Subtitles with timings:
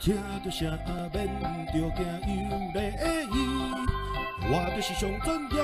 [0.00, 0.14] 听
[0.44, 0.70] 着声
[1.12, 1.26] 免
[1.66, 2.78] 着惊，有礼
[3.32, 3.36] 仪，
[4.42, 5.58] 我就是上专业，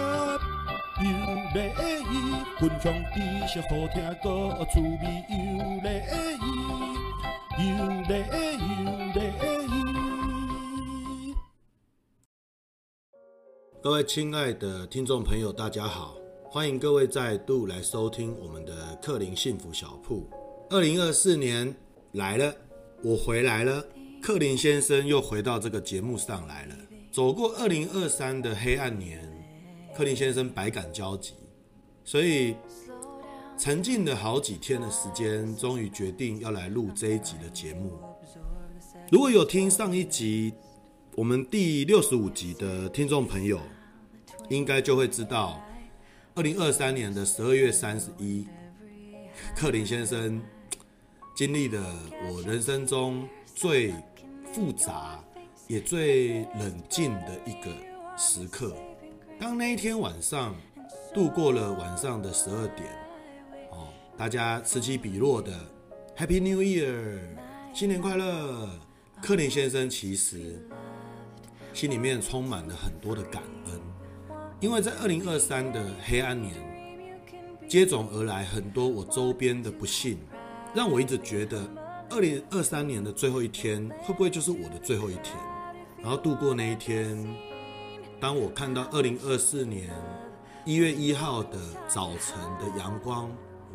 [1.01, 1.07] 有
[1.55, 1.57] 礼
[2.11, 2.13] 仪，
[2.59, 3.17] 分享知
[3.47, 4.27] 识好听，个
[4.73, 5.39] 趣味，有
[5.83, 5.87] 礼
[6.43, 7.71] 仪，有
[8.03, 8.13] 礼
[8.59, 9.17] 仪，有礼
[9.69, 11.35] 仪。
[13.81, 16.17] 各位亲爱的听众朋友，大家好，
[16.51, 20.29] 欢迎各位再度来收听我们的克林幸福小铺。
[20.71, 21.73] 二零二四年
[22.13, 22.53] 来了，
[23.05, 23.81] 我回来了。
[24.25, 26.75] 克林先生又回到这个节目上来了。
[27.13, 29.21] 走过二零二三的黑暗年，
[29.95, 31.35] 克林先生百感交集，
[32.05, 32.57] 所以
[33.59, 37.93] 沉浸了好几天的时间，终于决定要来录这一集的节目。
[39.13, 40.55] 如果有听上一集
[41.17, 43.61] 我们第六十五集的听众朋友，
[44.49, 45.63] 应该就会知道，
[46.35, 48.47] 二零二三年的十二月三十一，
[49.55, 50.41] 克林先生
[51.37, 51.95] 经历了
[52.31, 53.93] 我人生中最
[54.55, 55.19] 复杂
[55.67, 57.73] 也最冷静的一个
[58.17, 58.73] 时刻。
[59.37, 60.55] 当那一天晚上
[61.13, 62.89] 度过了晚上的十二点，
[63.73, 65.53] 哦，大家此起彼落的
[66.17, 67.19] Happy New Year，
[67.75, 68.69] 新年快乐。
[69.21, 70.65] 克林先生其实
[71.73, 73.81] 心里面充满了很多的感恩，
[74.61, 76.55] 因为在二零二三的黑暗年
[77.67, 80.17] 接踵而来很多我周边的不幸，
[80.73, 81.61] 让我一直觉得。
[82.11, 85.37] 二零二三年的最后一天，会不会就是我的最后一天？
[86.01, 87.17] 然后度过那一天，
[88.21, 89.91] 当我看到二零二四年
[90.65, 93.31] 一月一号的早晨的阳光，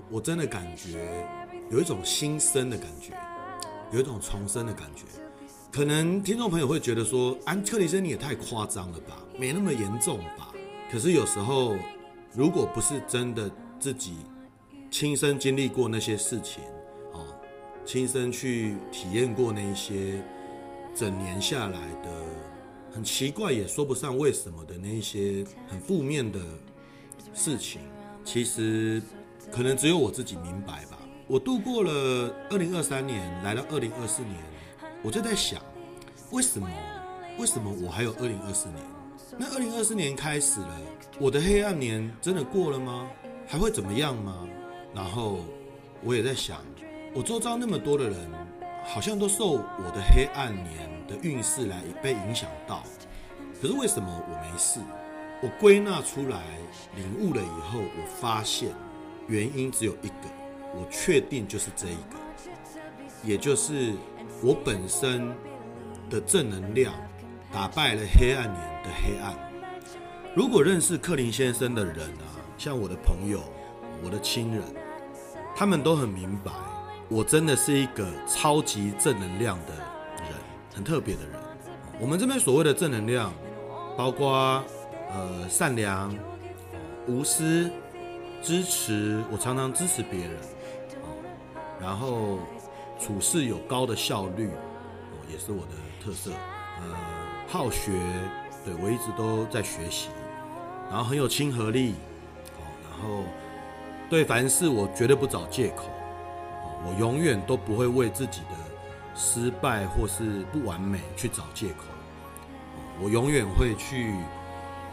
[0.09, 1.27] 我真的感觉
[1.69, 3.13] 有一种新生的感觉，
[3.91, 5.03] 有一种重生的感觉。
[5.72, 10.52] 可能听众朋友会觉得说：“安克里森，你也太夸张了吧，没那么严重吧？”
[10.91, 11.75] 可是有时候，
[12.33, 14.17] 如果不是真的自己
[14.89, 16.63] 亲身经历过那些事情，
[17.92, 20.23] 亲身去体验过那些
[20.94, 22.23] 整年下来的
[22.94, 26.40] 很奇怪也说不上为什么的那些很负面的
[27.34, 27.81] 事情，
[28.24, 29.02] 其实
[29.52, 31.00] 可能只有我自己明白吧。
[31.25, 34.36] 我度过了二零二三年，来到二零二四年，
[35.02, 35.59] 我就在想，
[36.30, 36.69] 为什么？
[37.40, 38.84] 为什么我还有二零二四年？
[39.36, 40.80] 那二零二四年开始了，
[41.19, 43.09] 我的黑暗年真的过了吗？
[43.47, 44.47] 还会怎么样吗？
[44.94, 45.40] 然后
[46.03, 46.63] 我也在想。
[47.14, 48.16] 我周遭那么多的人，
[48.86, 52.84] 好像都受我的黑暗年的运势来被影响到。
[53.59, 54.80] 可是为什么我没事？
[55.42, 56.44] 我归纳出来，
[56.96, 58.69] 领悟了以后，我发现
[59.28, 60.30] 原因只有一个，
[60.75, 62.18] 我确定就是这一个，
[63.24, 63.94] 也就是
[64.44, 65.34] 我本身
[66.09, 66.94] 的正能量
[67.52, 69.34] 打败了黑暗年的黑暗。
[70.36, 73.42] 如果认识克林先生的人啊，像我的朋友、
[74.03, 74.64] 我的亲人，
[75.56, 76.52] 他们都很明白。
[77.09, 79.74] 我真的是一个超级正能量的
[80.18, 80.34] 人，
[80.75, 81.31] 很特别的人。
[82.00, 83.34] 我们这边所谓的正能量，
[83.97, 84.64] 包括
[85.12, 86.16] 呃善良、
[87.08, 87.69] 无私、
[88.44, 89.24] 支持。
[89.31, 90.38] 我常常支持别人，
[91.81, 92.38] 然后
[93.00, 94.52] 处事有高的效率，
[95.31, 95.72] 也是我的
[96.03, 96.30] 特色。
[96.80, 96.96] 呃，
[97.48, 97.92] 好学，
[98.64, 100.09] 对，我一直都在学习，
[100.92, 101.96] 然后很有亲和力，
[102.88, 103.24] 然后
[104.12, 105.86] 对凡事我绝对不找借口。
[106.85, 108.56] 我永远都不会为自己的
[109.16, 111.84] 失败或是不完美去找借口。
[113.01, 114.13] 我永远会去，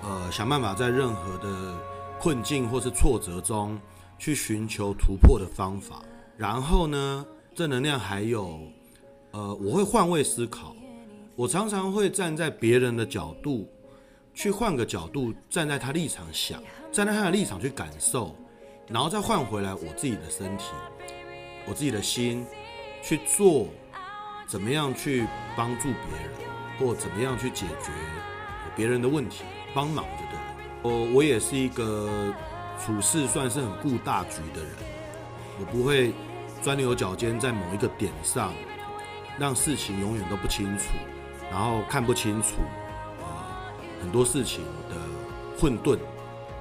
[0.02, 1.76] 呃，想办法在任何的
[2.20, 3.78] 困境或是挫折中
[4.18, 6.02] 去寻求突破的方法。
[6.36, 8.60] 然后呢，正能量还有，
[9.32, 10.74] 呃，我会换位思考。
[11.34, 13.68] 我常常会站在别人的角度，
[14.32, 18.34] 去换个角度，站在他立场想，站在他的立场去感受，
[18.88, 20.66] 然后再换回来我自己的身体。
[21.66, 22.46] 我自己的心
[23.02, 23.66] 去做，
[24.46, 26.30] 怎么样去帮助别人，
[26.78, 27.90] 或怎么样去解决
[28.76, 29.44] 别人的问题，
[29.74, 30.56] 帮忙就对了。
[30.82, 32.32] 我我也是一个
[32.78, 34.70] 处事算是很顾大局的人，
[35.58, 36.12] 我不会
[36.62, 38.52] 钻牛角尖在某一个点上，
[39.38, 40.84] 让事情永远都不清楚，
[41.50, 42.58] 然后看不清楚，
[43.18, 43.26] 呃，
[44.00, 44.96] 很多事情的
[45.58, 45.98] 混沌，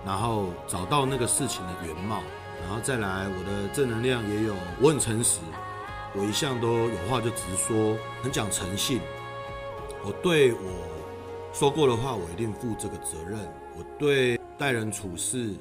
[0.06, 2.24] 然后找到那个事情的原貌。
[2.66, 5.40] 然后再来，我的正能量也有，我很诚实，
[6.16, 9.00] 我一向都有话就直说，很讲诚信。
[10.04, 10.60] 我对我
[11.54, 13.40] 说过的话，我一定负这个责任。
[13.78, 15.54] 我对待人处事，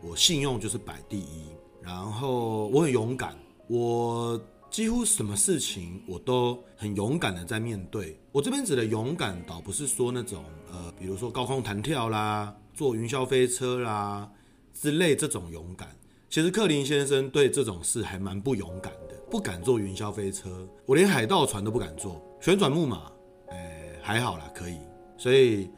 [0.00, 1.44] 我信用就是摆第一。
[1.82, 3.36] 然后我很勇敢，
[3.68, 8.18] 我几乎什么事情我都很勇敢的在面对。
[8.32, 10.42] 我这边指的勇敢，倒不是说那种
[10.72, 14.26] 呃，比如说高空弹跳啦，坐云霄飞车啦
[14.72, 15.88] 之类这种勇敢。
[16.28, 22.20] 其实克林先生对这种事还蛮不勇敢的，不敢坐云霄飞车，我连海盗船都不敢坐。
[22.40, 23.10] 旋转木马，
[23.48, 24.76] 哎，还好啦，可以。
[25.16, 25.70] 所以，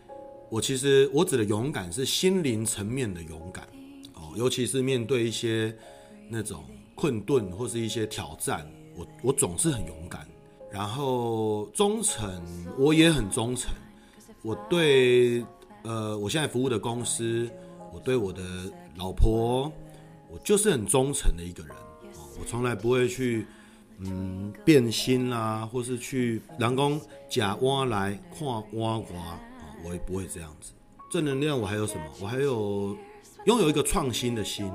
[0.51, 3.69] 我其实我指的勇敢是心灵层面的勇敢
[4.15, 5.77] 哦，尤其是面对一些
[6.29, 8.67] 那种困顿或是一些挑战，
[8.97, 10.27] 我我总是很勇敢。
[10.71, 12.43] 然后忠诚，
[12.77, 13.71] 我也很忠诚。
[14.43, 15.45] 我对
[15.85, 17.49] 呃，我现在服务的公司，
[17.93, 18.43] 我对我的
[18.97, 19.73] 老婆，
[20.31, 21.75] 我就是很忠诚的一个人。
[22.39, 23.47] 我从来不会去
[24.01, 29.41] 嗯变心啦、啊，或是去人工假挖来看碗外啊，
[29.85, 30.73] 我也不会这样子。
[31.11, 32.03] 正能量我还有什么？
[32.21, 32.97] 我还有
[33.47, 34.71] 拥有一个创新的心。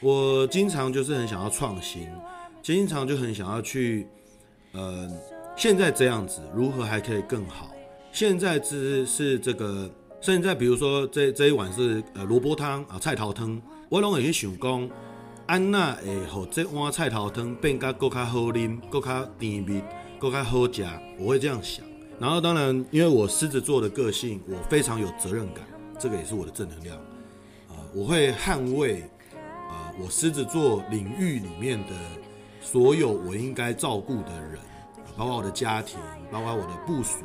[0.00, 2.08] 我经常就是很想要创新，
[2.62, 4.06] 经常就很想要去。
[4.72, 5.10] 呃，
[5.56, 7.70] 现在这样子，如何还可以更好？
[8.12, 9.90] 现在只是这个，
[10.20, 14.88] 现在比如说这这一碗是呃萝卜汤啊菜桃汤，我拢会去想讲，
[15.46, 19.82] 安那会让这碗菜头汤变得更加好啉，更加甜蜜，
[20.16, 20.86] 更加好吃，
[21.18, 21.84] 我会这样想。
[22.20, 25.64] 然后当然，因为我狮子座的个性，我非常有责任感，
[25.98, 26.96] 这个也是我的正能量
[27.68, 29.02] 啊、我会捍卫
[29.68, 31.92] 啊、我狮子座领域里面的。
[32.60, 34.60] 所有我应该照顾的人，
[35.16, 35.98] 包括我的家庭，
[36.30, 37.24] 包括我的部属，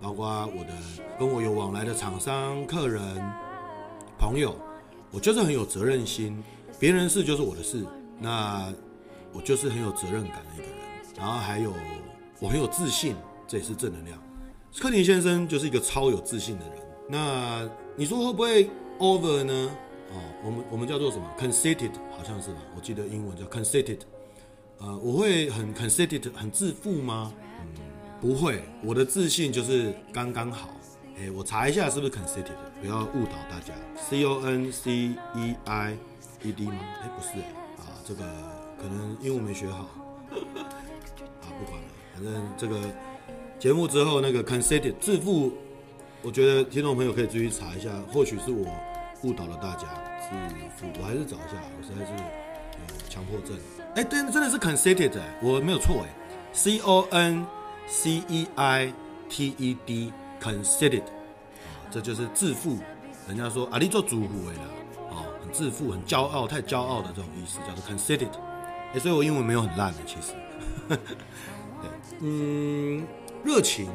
[0.00, 0.26] 包括
[0.56, 0.72] 我的
[1.18, 3.02] 跟我有往来的厂商、客人、
[4.16, 4.56] 朋友，
[5.10, 6.42] 我就是很有责任心。
[6.78, 7.84] 别人事就是我的事，
[8.18, 8.72] 那
[9.32, 10.72] 我就是很有责任感的一个人。
[11.16, 11.74] 然后还有
[12.38, 13.14] 我很有自信，
[13.46, 14.18] 这也是正能量。
[14.78, 16.76] 柯林先生就是一个超有自信的人。
[17.08, 19.70] 那你说会不会 over 呢？
[20.12, 22.58] 哦，我们我们叫做什么？conceited 好像是吧？
[22.74, 23.98] 我记得英文叫 conceited。
[24.78, 27.32] 呃，我会很 conceited 很自负吗？
[27.60, 27.66] 嗯，
[28.20, 30.70] 不会，我的自信就是刚刚好。
[31.20, 33.74] 哎，我查一下是不是 conceited，不要误导大家。
[33.94, 34.90] C O N C
[35.34, 35.94] E I
[36.42, 36.78] E D 吗？
[37.02, 38.24] 哎，不是哎，啊，这个
[38.80, 39.80] 可能英文没学好。
[40.30, 42.80] 啊，不管了，反正这个
[43.58, 45.52] 节目之后那个 conceited 自富，
[46.22, 48.66] 我觉得听众朋友可以自己查一下，或许是我
[49.22, 49.88] 误导了大家。
[50.22, 50.34] 自
[50.78, 53.58] 富，我还是找一下，我实在是有强迫症。
[53.94, 56.08] 哎，对，真的是 conceited，我没有错哎
[56.54, 57.46] C O N
[57.86, 58.94] C E I
[59.28, 60.10] T E D
[60.40, 62.78] D，conceited，啊，这就是自负。
[63.28, 64.62] 人家说啊，你做主妇哎啦，
[65.10, 68.30] 啊，很自负、很骄傲、太骄傲的这种意思，叫做 conceited。
[68.92, 70.32] 哎，所以我英文没有很烂的，其实。
[70.88, 70.98] 对，
[72.20, 73.06] 嗯，
[73.44, 73.88] 热情，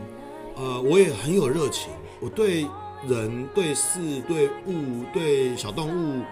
[0.55, 2.65] 呃，我也很有热情，我对
[3.07, 6.23] 人、对事、对物、对小动物。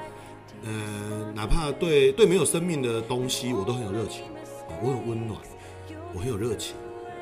[0.65, 4.23] 呃，哪怕对对没有生命的东西，我都很有热情，
[4.81, 5.37] 我很温暖，
[6.13, 6.77] 我很有热情，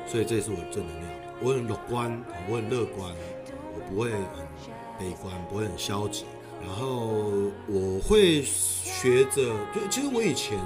[0.06, 1.21] 所以这也是我的正能量。
[1.42, 3.10] 我很乐观，我很乐观，
[3.74, 4.20] 我不会很
[4.98, 6.24] 悲观，不会很消极。
[6.64, 7.08] 然后
[7.66, 9.42] 我会学着，
[9.74, 10.56] 就其实我以前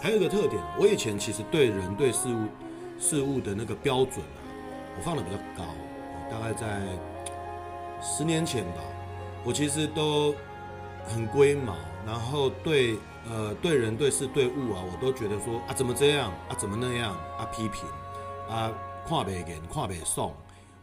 [0.00, 2.46] 还有一个特点，我以前其实对人对事物
[2.98, 4.40] 事物的那个标准啊，
[4.96, 5.64] 我放得比较高。
[6.30, 6.80] 大概在
[8.00, 8.80] 十年前吧，
[9.44, 10.34] 我其实都
[11.06, 11.76] 很龟毛。
[12.04, 12.96] 然后对
[13.30, 17.84] 呃对人对事对物啊，我都觉得说啊怎么这样啊怎么那样啊批评
[18.48, 18.72] 啊
[19.12, 20.32] 看不见看不爽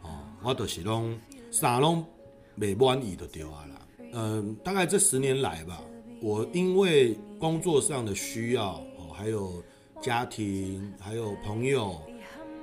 [0.03, 0.09] 哦，
[0.43, 2.05] 我都是拢啥拢
[2.53, 3.87] 没满意的对啊啦。
[4.13, 5.81] 嗯，大概这十年来吧，
[6.21, 9.63] 我因为工作上的需要哦，还有
[9.99, 11.99] 家庭还有朋友，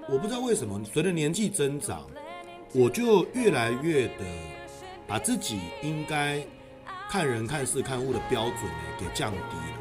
[0.08, 2.06] 我不知道为什么随着年纪增长，
[2.72, 4.24] 我就越来越的
[5.06, 6.40] 把自己应该。
[7.08, 9.78] 看人看事看物的标准呢，给降低了，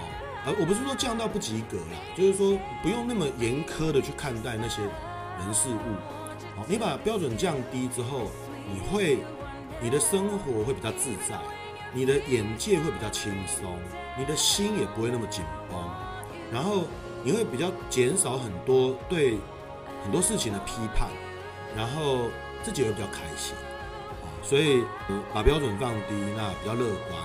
[0.00, 0.02] 哦，
[0.46, 4.80] 而我不是说降到不及格啦，就是说不用那么严苛的去看待那些
[5.38, 8.30] 人事物，好，你把标准降低之后，
[8.66, 9.18] 你会，
[9.80, 11.38] 你的生活会比较自在，
[11.92, 13.78] 你的眼界会比较轻松，
[14.18, 15.78] 你的心也不会那么紧绷，
[16.52, 16.84] 然后
[17.22, 19.38] 你会比较减少很多对
[20.02, 21.08] 很多事情的批判，
[21.76, 22.28] 然后
[22.62, 23.54] 自己会比较开心。
[24.42, 24.84] 所以
[25.32, 27.18] 把标准放低，那比较乐观，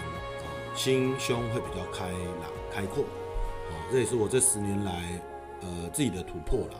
[0.74, 3.04] 心胸会比较开朗、开阔，
[3.92, 5.22] 这也是我这十年来
[5.62, 6.78] 呃自己的突破了，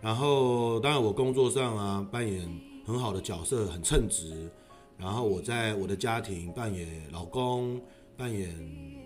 [0.00, 2.48] 然后当然我工作上啊扮演
[2.86, 4.50] 很好的角色，很称职。
[4.96, 7.80] 然后我在我的家庭扮演老公、
[8.16, 8.54] 扮演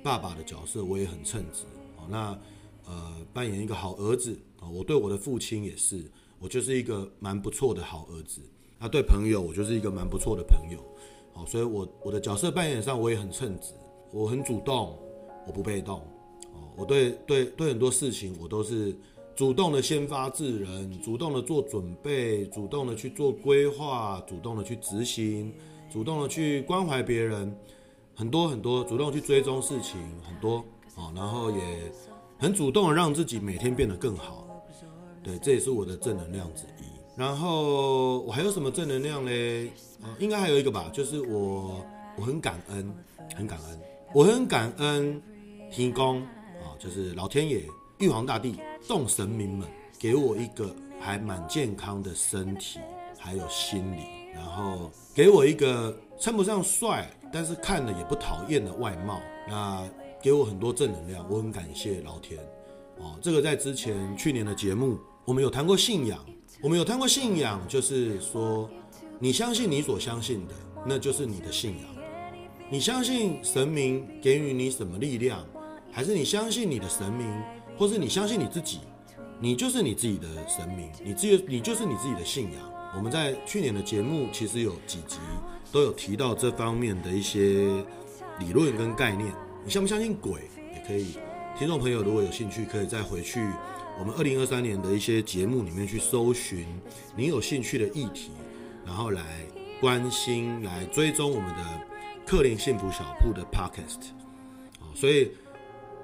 [0.03, 1.65] 爸爸的角色，我也很称职。
[1.97, 2.39] 哦，那
[2.87, 6.05] 呃扮演一个好儿子啊，我对我的父亲也是，
[6.39, 8.41] 我就是一个蛮不错的好儿子。
[8.81, 10.79] 他对朋友，我就是一个蛮不错的朋友，
[11.33, 13.73] 好，所以我我的角色扮演上我也很称职，
[14.13, 14.99] 我很主动，
[15.47, 16.01] 我不被动，
[16.53, 18.95] 哦，我对对对很多事情我都是
[19.37, 25.53] 主动的先发制人，主动的做准备，主动的去做规划，主动的去执行，
[25.91, 27.53] 主动的去关怀别人，
[28.15, 30.65] 很多很多，主动去追踪事情很多，
[30.95, 31.61] 哦，然后也
[32.39, 34.47] 很主动的让自己每天变得更好，
[35.23, 36.85] 对，这也是我的正能量之一。
[37.17, 39.69] 然后我还有什么正能量嘞？
[40.03, 41.85] 呃，应该还有一个吧，就是我
[42.17, 42.95] 我很感恩，
[43.35, 43.81] 很感恩，
[44.15, 45.21] 我很感恩
[45.73, 47.65] 天公啊，就是老天爷、
[47.99, 52.81] 玉皇大帝、众神明们给我一个还蛮健康的身体，
[53.19, 54.01] 还有心理，
[54.35, 59.89] 然后给我一个称不上帅，但是看了也不讨厌的外貌，那
[60.21, 62.41] 给我很多正能量，我很感谢老天。
[62.99, 66.19] 哦，这个在之前去年的节目我们有谈过信仰。
[66.63, 68.71] 我们有谈过信仰，就是说，
[69.19, 70.55] 你相信你所相信的，
[70.87, 72.05] 那就是你的信仰。
[72.71, 75.45] 你相信神明给予你什么力量，
[75.93, 77.27] 还是你相信你的神明，
[77.77, 78.81] 或是你相信你自己，
[79.41, 82.63] 你就是你自己的神明，你自己你就是你自己的信仰。
[82.97, 85.19] 我们在去年的节目其实有几集
[85.73, 87.85] 都有提到这方面的一些
[88.39, 89.33] 理论跟概念。
[89.65, 91.17] 你相不相信鬼也可以，
[91.59, 93.41] 听众朋友如果有兴趣，可以再回去。
[93.99, 96.67] 我们二零二三年的一些节目里面去搜寻
[97.17, 98.31] 你有兴趣的议题，
[98.85, 99.23] 然后来
[99.81, 101.65] 关心、来追踪我们的
[102.27, 104.11] 克林幸福小铺的 Podcast。
[104.95, 105.33] 所以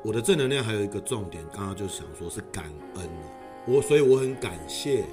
[0.02, 2.64] 我的正能量还有一个重点，刚刚就想说是感
[2.94, 3.08] 恩。
[3.66, 5.04] 我所以我很感谢、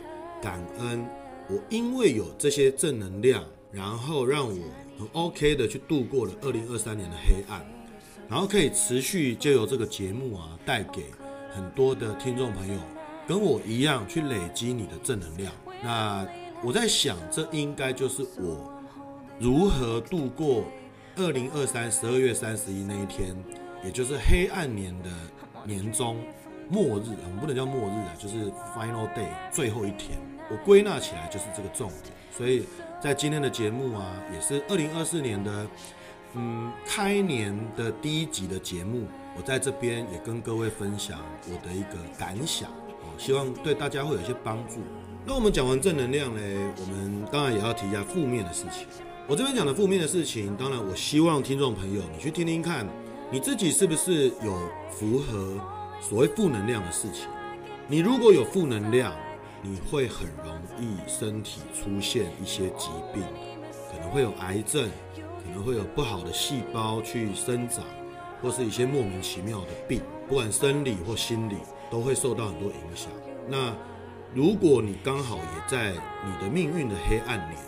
[0.41, 1.05] 感恩，
[1.49, 4.55] 我因为有这些正能量，然后让我
[4.97, 7.65] 很 OK 的去度过了二零二三年的黑暗，
[8.29, 11.05] 然后可以持续就由这个节目啊带给。
[11.49, 12.79] 很多的听众朋友
[13.27, 15.51] 跟我一样去累积你的正能量。
[15.83, 16.27] 那
[16.63, 18.71] 我在想，这应该就是我
[19.39, 20.65] 如何度过
[21.15, 23.35] 二零二三十二月三十一那一天，
[23.87, 25.09] 也就是黑暗年的
[25.65, 26.17] 年终
[26.69, 27.15] 末日。
[27.23, 30.19] 我们不能叫末日啊，就是 final day 最后一天。
[30.51, 32.13] 我归纳起来就是这个重点。
[32.29, 32.65] 所以
[33.01, 35.65] 在今天的节目啊，也是二零二四年的
[36.33, 39.07] 嗯开年的第一集的节目。
[39.37, 44.81] 我在这边也跟各位分享我的一个感想哦，希望对大家会有一些帮助。
[45.25, 46.41] 那我们讲完正能量呢，
[46.79, 48.85] 我们当然也要提一下负面的事情。
[49.27, 52.87] 我这边讲的负面的事情，当然我希望听众朋友你去听听看，
[53.29, 54.57] 你自己是不是有
[54.89, 55.59] 符合
[55.99, 57.27] 所谓负能量的事情？
[57.85, 59.13] 你如果有负能量，
[59.61, 63.21] 你会很容易身体出现一些疾病，
[63.91, 67.83] 可能会有癌症，可能会有不好的细胞去生长。
[68.39, 71.55] 或是一些莫名其妙的病，不管生理或心理，
[71.89, 73.09] 都会受到很多影响。
[73.49, 73.73] 那
[74.31, 75.91] 如果你刚好也在
[76.23, 77.59] 你的命运的黑暗年，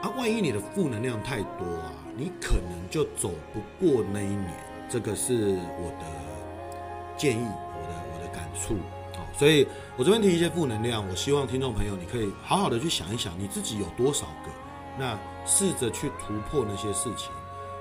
[0.00, 4.71] 啊，万一你的负能量太多啊，你可能就走不过那一年。
[4.92, 8.74] 这个是我的建议，我的我的感触。
[9.16, 14.50] 好，所以我这边提一些负能量，我希望听众朋友你可以好好的去想一想，你自己有多少个，
[14.98, 17.30] 那试着去突破那些事情，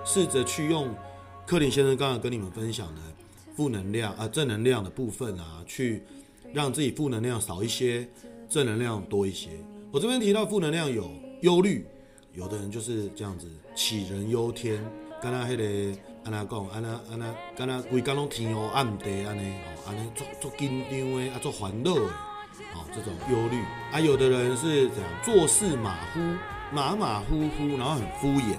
[0.06, 0.88] 试着去用。
[1.46, 3.02] 克林先生刚刚跟你们分享的
[3.58, 6.04] 负能量啊，正能量的部分啊，去
[6.54, 8.08] 让自己负能量少一些，
[8.48, 9.50] 正能量多一些。
[9.92, 11.86] 我这边提到负能量有忧虑，
[12.32, 14.82] 有的人就是这样子杞人忧天，
[15.22, 26.20] 跟他迄个安那讲，安那安那，跟他规工拢天黑暗地安尼，哦，安尼做做紧张的啊，做烦恼的，哦，这种忧虑啊，有的人是这样做事马虎，
[26.72, 28.56] 马马虎虎，然后很敷衍，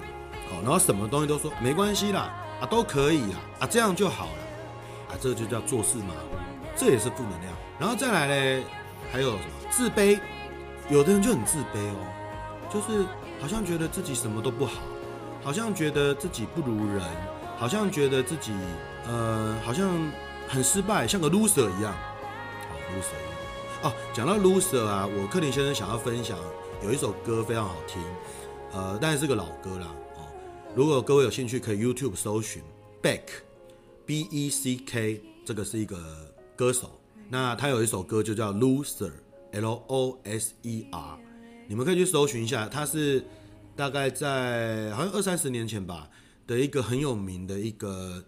[0.49, 2.33] 哦，然后什么东西都说没关系啦。
[2.61, 6.13] 啊，都可以啊，啊，这样就好了，啊，这就叫做事嘛，
[6.77, 7.53] 这也是负能量。
[7.77, 8.63] 然后再来呢，
[9.11, 10.17] 还有什么自卑？
[10.89, 13.05] 有的人就很自卑哦，就是
[13.41, 14.81] 好像觉得自己什么都不好，
[15.43, 17.01] 好像觉得自己不如人，
[17.57, 18.51] 好像觉得自己
[19.05, 19.89] 呃，好像
[20.47, 21.93] 很失败，像个 loser 一样。
[21.93, 23.33] 好，loser 一样。
[23.83, 26.37] 哦，讲到 loser 啊，我克林先生想要分享
[26.83, 28.01] 有一首歌非常好听，
[28.71, 29.87] 呃，但是是个老歌啦。
[30.15, 30.23] 哦
[30.75, 32.63] 如果各位有兴趣，可以 YouTube 搜寻
[32.99, 35.97] Beck，B E C K，这个是一个
[36.55, 36.99] 歌手。
[37.29, 41.19] 那他有一首歌就叫 Loser，L O S E R，
[41.67, 42.67] 你们可以去搜寻一下。
[42.67, 43.23] 他是
[43.75, 46.09] 大概在好像二三十年前吧
[46.45, 48.23] 的一个很有名的一个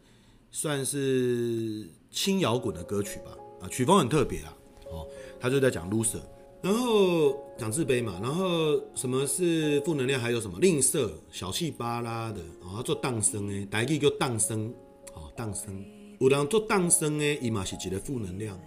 [0.51, 3.31] 算是轻摇滚的歌曲吧。
[3.61, 4.53] 啊，曲风很特别啊。
[4.91, 5.07] 哦，
[5.39, 6.21] 他就在讲 Loser。
[6.61, 10.19] 然后讲自卑嘛，然后什么是负能量？
[10.19, 12.81] 还有什么吝啬、小气巴拉的啊？
[12.81, 14.73] 做荡生诶，台语叫荡生，
[15.13, 15.85] 哦，荡生。
[16.19, 18.59] 有人做荡生诶，伊嘛是一个负能量，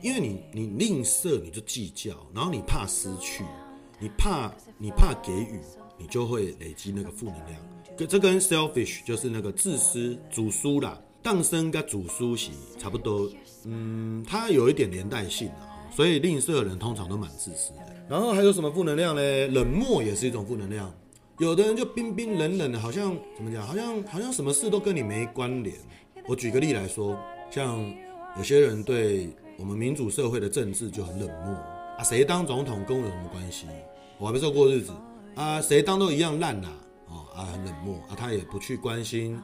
[0.00, 3.42] 因为你你吝啬，你就计较，然后你怕失去，
[3.98, 5.58] 你怕你怕给予，
[6.00, 7.60] 你就会累积那个负能量。
[7.96, 13.30] 跟这跟 selfish 就是那个自私、主输啦，当生跟主输是差不多，
[13.64, 15.68] 嗯，它有一点连带性啊。
[15.94, 17.78] 所以吝啬的人通常都蛮自私的。
[18.08, 19.22] 然后还有什么负能量呢？
[19.48, 20.90] 冷漠也是一种负能量。
[21.38, 23.66] 有的人就冰冰冷冷的，好像怎么讲？
[23.66, 25.76] 好像好像什么事都跟你没关联。
[26.26, 27.18] 我举个例来说，
[27.50, 27.84] 像
[28.38, 29.28] 有些人对
[29.58, 33.66] 我们民主社会的政治就很冷漠啊，啊，谁当总统跟我有什么关系？
[34.16, 34.92] 我还没说过日子
[35.34, 36.68] 啊，谁当都一样烂呐，
[37.08, 39.40] 哦啊，很冷漠啊，他也不去关心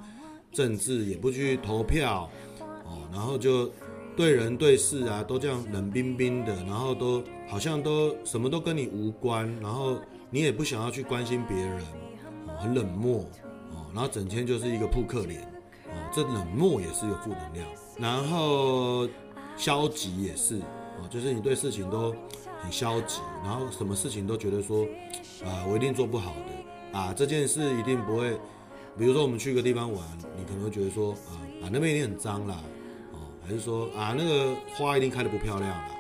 [0.53, 2.31] 政治，也不去投票，
[2.85, 3.71] 哦，然后就
[4.17, 9.97] 对人对事啊都这样冷冰冰的，然后都好像都什么都跟你无关，然后
[10.31, 11.83] 你也不想要去关心别人，
[12.59, 13.21] 很冷漠，
[13.73, 15.43] 哦，然后整天就是一个扑克脸，
[15.87, 17.67] 哦，这冷漠也是有负能量，
[17.99, 19.09] 然后
[19.57, 20.59] 消极也是。
[20.99, 22.11] 哦就是你对事情都
[22.59, 24.87] 很消极，然后什么事情都觉得说，
[25.45, 28.39] 啊，我一定做不好的，啊，这件事一定不会。
[28.99, 30.03] 比如说我们去一个地方玩，
[30.39, 32.57] 你可能会觉得说，啊啊那边一定很脏啦，
[33.13, 35.91] 哦，还是说啊那个花一定开得不漂亮啦，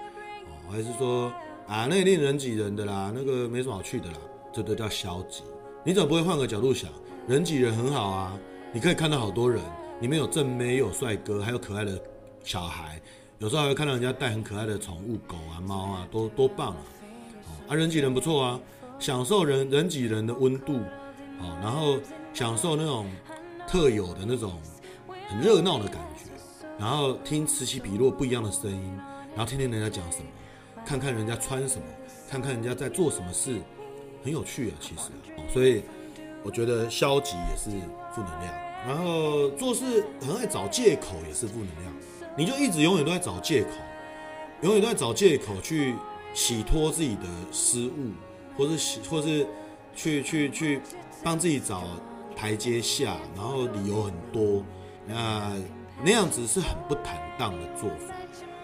[0.46, 1.30] 哦，还是说
[1.66, 4.18] 啊那一定人挤人的啦，那个没什么好去的啦，
[4.52, 5.42] 这都叫消极。
[5.84, 6.90] 你怎么不会换个角度想，
[7.28, 8.38] 人挤人很好啊，
[8.72, 9.62] 你可以看到好多人，
[10.00, 12.00] 里面有正妹，有帅哥，还有可爱的
[12.42, 13.00] 小孩。
[13.38, 16.80] 有时候还会看到人家带很可爱的宠物狗啊、猫啊，多多棒啊！
[17.68, 18.60] 啊，人挤人不错啊，
[18.98, 20.80] 享受人人挤人的温度，
[21.62, 21.98] 然后
[22.32, 23.10] 享受那种
[23.68, 24.60] 特有的那种
[25.28, 26.30] 很热闹的感觉，
[26.78, 28.98] 然后听此起彼落不一样的声音，
[29.30, 30.24] 然后听听人家讲什么，
[30.84, 31.84] 看看人家穿什么，
[32.28, 33.60] 看看人家在做什么事，
[34.24, 35.02] 很有趣啊，其实
[35.36, 35.82] 啊，所以
[36.42, 37.70] 我觉得消极也是
[38.14, 38.54] 负能量，
[38.86, 41.92] 然后做事很爱找借口也是负能量。
[42.38, 43.70] 你就一直永远都在找借口，
[44.62, 45.94] 永远都在找借口去
[46.34, 48.12] 洗脱自己的失误，
[48.56, 49.46] 或是，或是
[49.94, 50.80] 去去去
[51.22, 51.84] 帮自己找
[52.34, 54.64] 台阶下，然后理由很多，
[55.06, 55.52] 那
[56.02, 58.14] 那样子是很不坦荡的做法，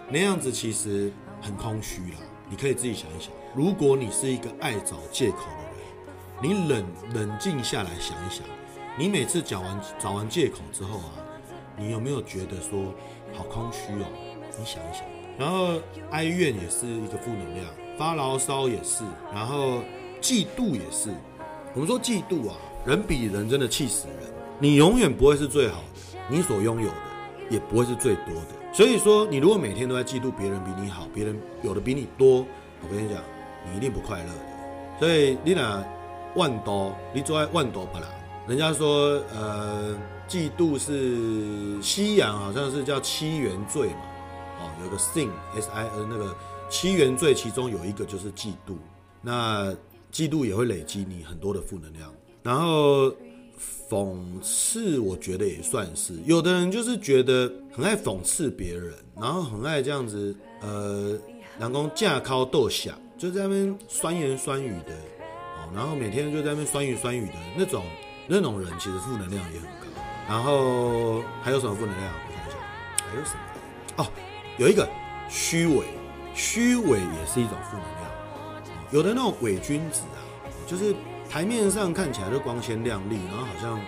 [0.09, 2.17] 那样子其实很空虚啦。
[2.49, 8.45] 你可以自己想一想，如果你是一个爱找借口的人，你冷冷静下来想一想，
[8.97, 11.13] 你每次讲完找完借口之后啊，
[11.77, 12.93] 你有没有觉得说？
[13.35, 14.05] 好空虚哦，
[14.59, 15.03] 你想一想，
[15.39, 15.81] 然后
[16.11, 17.65] 哀怨也是一个负能量，
[17.97, 19.81] 发牢骚也是，然后
[20.21, 21.09] 嫉妒也是。
[21.73, 24.17] 我们说嫉妒啊，人比人真的气死人。
[24.59, 26.95] 你永远不会是最好的，你所拥有的
[27.49, 28.73] 也不会是最多的。
[28.73, 32.45] 所以说，你如果每天都在嫉妒别人比你好，别人有的比你多，
[32.81, 33.21] 我跟你讲，
[33.69, 34.99] 你一定不快乐的。
[34.99, 35.83] 所以你俩
[36.35, 38.07] 万多，你坐在万多不啦？
[38.47, 39.95] 人家说，呃。
[40.25, 43.99] 嫉妒是西洋好像是叫七原罪嘛，
[44.61, 46.33] 哦，有个 sin s i n 那个
[46.69, 48.75] 七原罪，其中有一个就是嫉妒。
[49.21, 49.71] 那
[50.11, 52.13] 嫉妒也会累积你很多的负能量。
[52.41, 53.09] 然后
[53.89, 56.13] 讽刺，我觉得也算是。
[56.25, 61.17] 有的人就是觉得很爱讽刺别人，然后很爱这样子，呃，
[61.57, 64.93] 然后架高斗响，就在那边酸言酸语的，
[65.55, 67.85] 哦，然后每天就在那边酸言酸语的那种
[68.27, 69.87] 那种人，其实负能量也很高。
[70.27, 72.13] 然后还有什么负能量？
[72.13, 72.59] 我想一想，
[73.09, 74.03] 还有什么？
[74.03, 74.07] 哦，
[74.57, 74.89] 有一个
[75.29, 75.85] 虚伪，
[76.33, 78.11] 虚伪也是一种负能量。
[78.91, 80.21] 有的那种伪君子啊，
[80.67, 80.95] 就是
[81.29, 83.79] 台面上看起来就光鲜亮丽，然后好像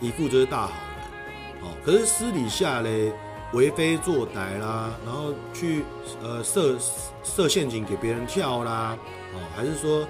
[0.00, 3.12] 一副就是大好人，哦，可是私底下嘞
[3.52, 5.84] 为非作歹啦，然后去
[6.22, 6.76] 呃设
[7.22, 8.96] 设陷阱给别人跳啦，
[9.34, 10.06] 哦，还是说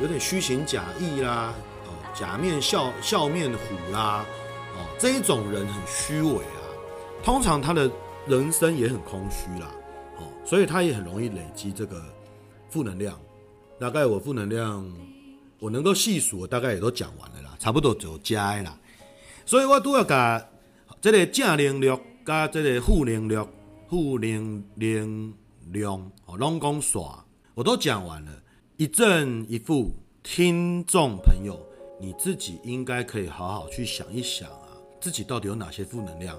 [0.00, 1.52] 有点虚情假意啦，
[1.86, 4.24] 哦，假面笑笑面虎啦。
[4.76, 6.60] 哦这一种人很虚伪啊，
[7.22, 7.90] 通常他的
[8.26, 9.68] 人生也很空虚啦，
[10.46, 12.02] 所以他也很容易累积这个
[12.70, 13.20] 负能量。
[13.78, 14.90] 大概我负能量，
[15.58, 18.78] 我能够细数，我大概也都讲完了啦，差不多就加啦。
[19.44, 20.42] 所以我都要把
[21.00, 23.46] 这个正能量加这个负能量、
[23.88, 28.32] 负能量哦，拢讲耍，我都讲完了。
[28.76, 29.90] 一正一负，
[30.22, 31.58] 听众朋友，
[32.00, 34.68] 你自己应该可以好好去想一想啊。
[35.00, 36.36] 自己到底有哪些负能量，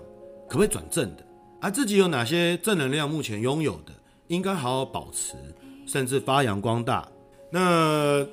[0.47, 1.26] 可不可以转正的？
[1.59, 3.91] 而、啊、自己有哪些正能量，目前拥有的，
[4.27, 5.33] 应该好好保持，
[5.87, 7.07] 甚至发扬光大。
[7.49, 8.23] 那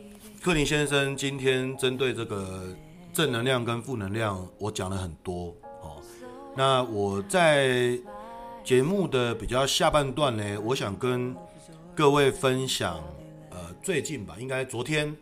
[0.43, 2.69] 克林先生今天针对这个
[3.13, 5.97] 正能量跟负能量，我讲了很多哦。
[6.55, 7.99] 那我在
[8.63, 11.35] 节目的比较下半段呢，我想跟
[11.95, 13.03] 各位分享，
[13.51, 15.17] 呃，最近吧，应该昨天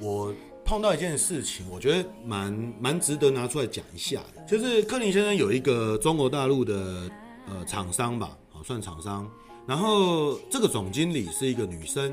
[0.00, 0.34] 我。
[0.68, 7.08] 碰到一件事情，我觉得蛮蛮值得拿出来讲一下的，就是克林先生有一个中国大陆的
[7.48, 9.28] 呃厂商吧，哦，算厂商，
[9.66, 12.12] 然后这个总经理是一个女生，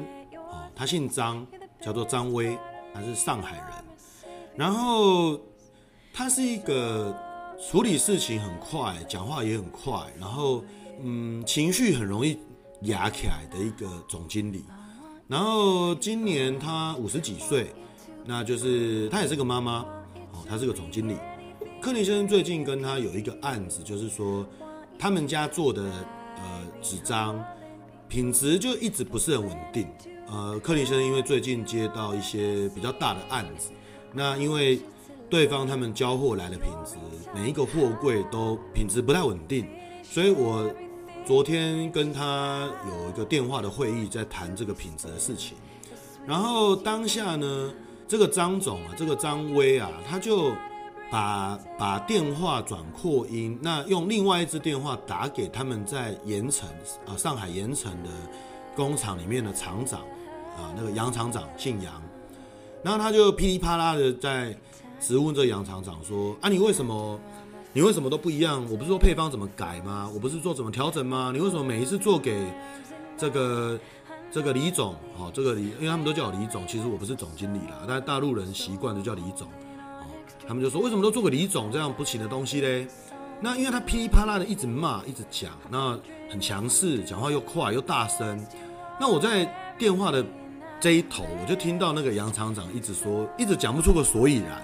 [0.52, 1.46] 哦，她姓张，
[1.82, 2.58] 叫做张薇，
[2.93, 3.67] 她是上海人，
[4.56, 5.39] 然后
[6.13, 7.15] 她是一个
[7.69, 10.63] 处理事情很快，讲话也很快，然后
[11.02, 12.38] 嗯情绪很容易
[12.82, 14.63] 压起来的一个总经理，
[15.28, 17.74] 然后今年她五十几岁。
[18.26, 19.80] 那就是她也是个妈妈，
[20.32, 21.17] 哦，她是个总经理。
[21.82, 24.48] 克林先生最近跟他有一个案子，就是说
[24.98, 25.84] 他们家做的
[26.38, 27.44] 呃纸张
[28.08, 29.88] 品质就一直不是很稳定，
[30.28, 33.72] 呃，克林先生因为最近接到一些比较大的案子，
[34.14, 34.80] 那因为
[35.30, 36.96] 对方他们交货来的品质，
[37.34, 39.68] 每一个货柜都品质不太稳定，
[40.04, 40.72] 所以我
[41.26, 45.58] 昨天跟他有一个电话的会议，在谈这个品质的事情。
[46.28, 47.74] 然后当下呢，
[48.08, 50.52] 这个张总啊，这个张威啊，他就
[51.13, 56.67] 把把电话转扩音，那用另外一支电话打给他们在盐城
[57.06, 58.10] 啊，上海盐城的
[58.76, 59.99] 工厂里面的厂长
[60.58, 62.02] 啊，那个杨厂长姓杨，
[62.82, 64.58] 然后他就噼里啪啦的在
[64.99, 67.19] 质问这杨厂长说啊，你为什么
[67.73, 68.65] 你为什么都不一样？
[68.71, 70.10] 我不是说配方怎么改吗？
[70.12, 71.30] 我不是做怎么调整吗？
[71.32, 72.43] 你为什么每一次做给
[73.15, 73.80] 这个？
[74.32, 79.47] 这个李总，哦，这个李，因为他们都叫我李总，其实我不是总经理啦，但大陆人习惯就叫李总，
[80.48, 82.88] 他们就说为什么都做个李总这样不行的东西嘞？
[83.40, 85.98] 那因为他噼里啪啦的一直骂，一直讲，那
[86.30, 88.46] 很强势，讲话又快又大声。
[89.00, 89.46] 那我在
[89.78, 90.26] 电话的
[90.80, 94.62] 这一头，我就听到那个杨厂长一直说，一直讲不出个所以然，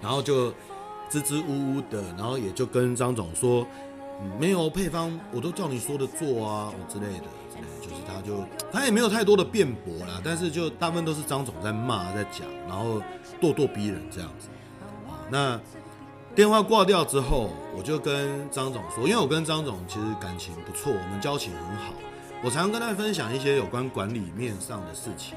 [0.00, 0.52] 然后就
[1.08, 3.66] 支支吾吾的，然后也就跟张总说，
[4.20, 7.24] 嗯，没有配方，我都照你说的做啊，我之类的。
[7.80, 13.00] 就是他就他也没有太多的辩驳啦，但是就大部分都是张总在骂在讲，然后
[13.44, 14.48] 咄咄逼人这样子。
[15.08, 15.60] 啊那
[16.34, 21.94] 电话挂掉之后，我就跟张总说，因为我跟张总其实感情不错，我们交情很好，
[22.42, 25.36] 我常常跟他分享一些有关管理面上的事情。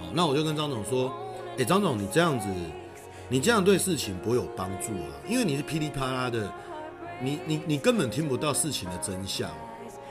[0.00, 1.12] 好，那我就跟张总说，
[1.56, 2.48] 哎，张总你这样子，
[3.28, 6.52] 你这样对事情不会有帮助啊，因为你是噼里啪啦的，
[7.20, 9.48] 你你你根本听不到事情的真相。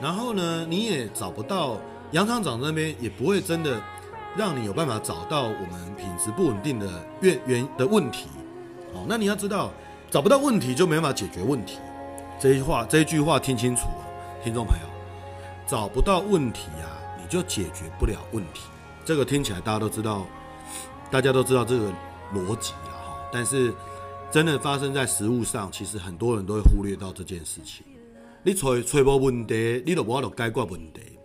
[0.00, 1.78] 然后呢，你也找不到
[2.12, 3.80] 杨厂长那边也不会真的
[4.36, 6.86] 让你有办法找到我们品质不稳定的
[7.20, 8.26] 原原的问题。
[8.92, 9.72] 哦，那你要知道，
[10.10, 11.78] 找不到问题就没办法解决问题。
[12.38, 14.04] 这一话这一句话听清楚哦，
[14.44, 14.86] 听众朋友，
[15.66, 16.86] 找不到问题啊，
[17.20, 18.62] 你就解决不了问题。
[19.04, 20.26] 这个听起来大家都知道，
[21.10, 21.88] 大家都知道这个
[22.34, 23.16] 逻辑了哈。
[23.32, 23.72] 但是
[24.30, 27.86] 真的发生在实物上，其实很多人都会忽略到这件事情。
[28.42, 31.15] 你找找无问题，你都无法度解决问题。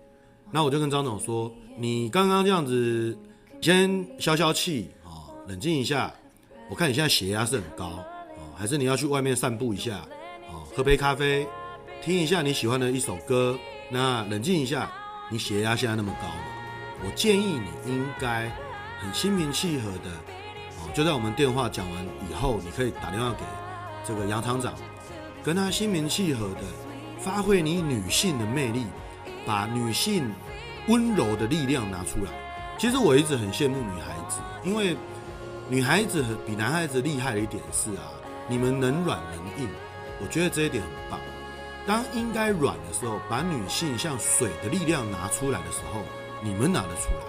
[0.51, 3.17] 那我就跟张总说，你刚刚这样子，
[3.61, 6.13] 先消消气啊，冷静一下。
[6.69, 8.03] 我看你现在血压是很高啊，
[8.55, 9.95] 还是你要去外面散步一下
[10.49, 11.47] 啊，喝杯咖啡，
[12.01, 13.57] 听一下你喜欢的一首歌。
[13.89, 14.91] 那冷静一下，
[15.29, 16.27] 你血压现在那么高，
[17.05, 18.49] 我建议你应该
[18.99, 20.11] 很心平气和的，
[20.93, 23.45] 就在我们电话讲完以后，你可以打电话给
[24.05, 24.73] 这个杨厂长，
[25.43, 26.61] 跟他心平气和的。
[27.19, 28.83] 发挥你女性的魅力，
[29.45, 30.31] 把女性
[30.87, 32.31] 温柔的力量拿出来。
[32.77, 34.95] 其实我一直很羡慕女孩子，因为
[35.69, 38.11] 女孩子比男孩子厉害的一点是啊，
[38.47, 39.69] 你们能软能硬，
[40.19, 41.19] 我觉得这一点很棒。
[41.85, 46.01] 当应该软的时候，把女性像水的力量拿出来的时候，
[46.43, 47.25] 你们拿得出来。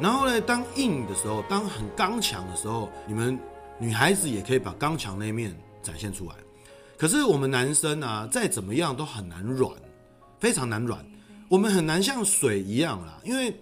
[0.00, 3.38] 然后呢，当硬的时候，当很刚强的时候，你们
[3.78, 6.34] 女孩子也可以把刚强那面展现出来。
[6.98, 9.70] 可是我们男生啊，再怎么样都很难软，
[10.38, 11.04] 非常难软。
[11.52, 13.52] 我们很难像水一样啦，因为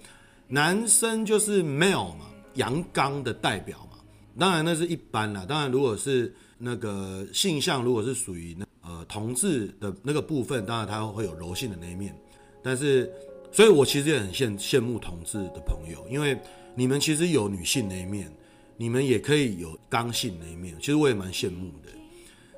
[0.47, 3.99] 男生就是 male 嘛，阳刚的代表嘛。
[4.39, 5.45] 当然那是一般啦。
[5.45, 12.17] 当然，如果是那个性向，如果是属于那呃同志的那个部分，当然他会有柔性的那一面。
[12.63, 13.13] 但是，
[13.51, 16.39] 所以我其实也很羡羡慕同志的朋友，因为
[16.77, 18.33] 你们其实有女性那一面，
[18.77, 20.77] 你们也可以有刚性那一面。
[20.79, 21.91] 其实我也蛮羡慕的，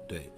[0.06, 0.30] 对。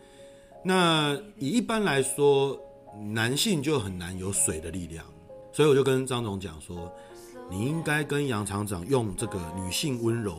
[0.63, 2.57] 那以一般来说，
[3.03, 5.05] 男性就很难有水的力量，
[5.53, 6.93] 所以我就跟张总讲说，
[7.51, 10.39] 你应该跟杨厂长用这个女性温柔、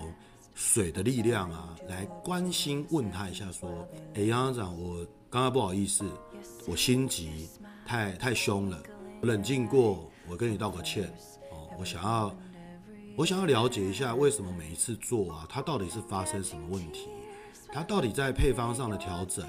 [0.53, 3.69] 水的力量啊，来关心问他一下，说，
[4.13, 6.05] 哎，杨厂长，我刚刚不好意思，
[6.67, 7.49] 我心急，
[7.85, 8.81] 太太凶了，
[9.21, 11.03] 冷静过，我跟你道个歉
[11.51, 12.35] 哦，我想要，
[13.17, 17.09] 我想要了解一下，为什么每一次做啊，它到底是发生什么问题，
[17.71, 19.45] 它到底在配方上的调整。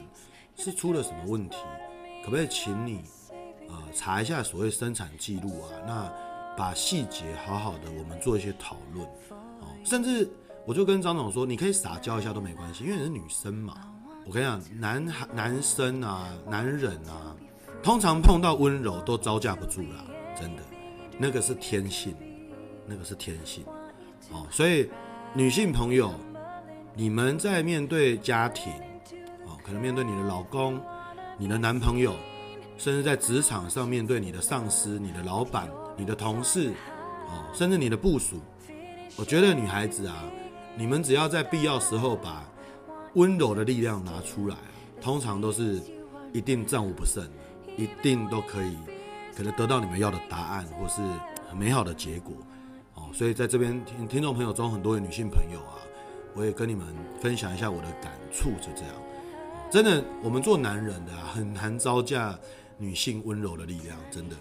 [0.58, 1.58] 是出了什么问题？
[2.26, 3.04] 可不可以请你，
[3.68, 5.70] 呃，查一下所谓生产记录啊？
[5.86, 6.12] 那
[6.58, 9.06] 把细节好好的，我们做一些讨论，
[9.60, 10.28] 哦，甚至
[10.64, 13.74] 我就跟张总说，你可以撒娇一下都没关系，因为你是女生嘛。
[14.26, 17.36] 我跟你讲，男孩、男生啊，男人啊，
[17.80, 20.62] 通常碰到温柔都招架不住啦，真的，
[21.16, 22.12] 那个是天性，
[22.88, 23.64] 那个是天性，
[24.32, 24.90] 哦，所以
[25.32, 26.12] 女性朋友，
[26.92, 28.72] 你们在面对家庭。
[29.46, 30.80] 哦可能面对你的老公、
[31.38, 32.14] 你的男朋友，
[32.78, 36.70] 甚至在职场上面对你的上司、你的老板、你的同事，
[37.28, 38.40] 哦，甚至你的部属，
[39.16, 40.24] 我觉得女孩子啊，
[40.76, 42.44] 你们只要在必要时候把
[43.14, 44.56] 温柔的力量拿出来，
[45.00, 45.80] 通常都是
[46.32, 47.22] 一定战无不胜，
[47.76, 48.76] 一定都可以
[49.36, 51.02] 可能得到你们要的答案，或是
[51.48, 52.34] 很美好的结果。
[52.94, 55.76] 哦，所以在这边听听众朋友中，很多的女性朋友啊，
[56.34, 56.86] 我也跟你们
[57.20, 58.94] 分享一下我的感触，就这样。
[59.76, 62.34] 真的，我们做男人的啊，很难招架
[62.78, 64.34] 女性温柔的力量，真的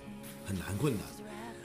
[0.46, 1.02] 很难困难。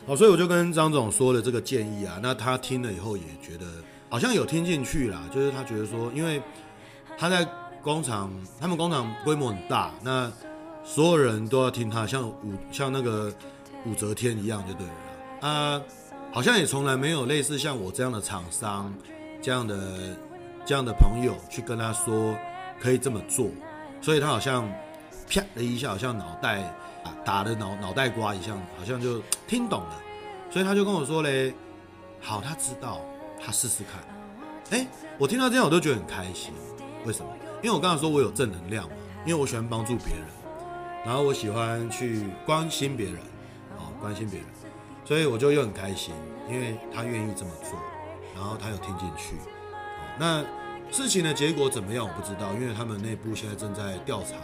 [0.08, 3.66] 好，所以我就跟张总说了这个建议啊，那他听了以后也觉得
[4.08, 6.42] 好像有听进去啦，就是他觉得说，因为
[7.16, 7.46] 他在
[7.80, 8.28] 工厂，
[8.58, 10.28] 他们工厂规模很大，那
[10.82, 13.32] 所有人都要听他，像武像那个
[13.86, 15.80] 武则天一样就对了啊，
[16.32, 18.92] 好像也从来没有类似像我这样的厂商
[19.40, 20.16] 这样的
[20.64, 22.36] 这样的朋友去跟他说
[22.80, 23.48] 可以这么做，
[24.00, 24.68] 所以他好像
[25.28, 26.62] 啪的一下，好像脑袋。
[27.02, 30.02] 啊，打的脑脑袋瓜一样，好像就听懂了，
[30.50, 31.54] 所以他就跟我说嘞，
[32.20, 33.00] 好，他知道，
[33.42, 34.78] 他试试看。
[34.78, 36.52] 哎，我听到这样我都觉得很开心，
[37.06, 37.32] 为什么？
[37.62, 40.26] 因为我刚才说我有正能量嘛，因为我喜欢帮助别人，
[41.06, 43.16] 然后我喜欢去关心别人，
[43.78, 44.48] 啊，关心别人，
[45.06, 46.14] 所以我就又很开心，
[46.50, 47.78] 因为他愿意这么做，
[48.34, 49.36] 然后他有听进去。
[50.18, 50.44] 那
[50.90, 54.34] 事情的结果怎么样我不知道，因为他们内部现在正在调查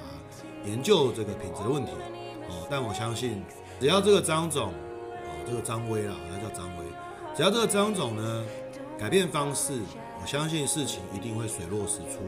[0.65, 1.93] 研究这个品质的问题。
[2.49, 3.43] 哦，但我相信，
[3.81, 6.85] 只要这个张总，哦，这个张威啦，他叫张威，
[7.35, 8.45] 只要这个张总呢
[8.97, 9.73] 改变方式，
[10.23, 12.21] 我相信事情一定会水落石出，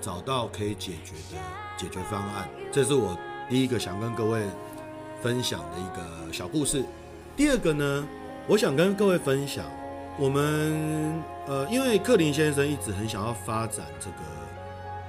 [0.00, 1.40] 找到可以解决的
[1.76, 2.48] 解决方案。
[2.70, 3.18] 这是我
[3.50, 4.44] 第一个想跟各位
[5.20, 6.84] 分享的一个小故事。
[7.36, 8.06] 第二个呢，
[8.46, 9.64] 我想跟各位分享，
[10.18, 14.16] 我们呃，因为克林先生一直很想要发展这个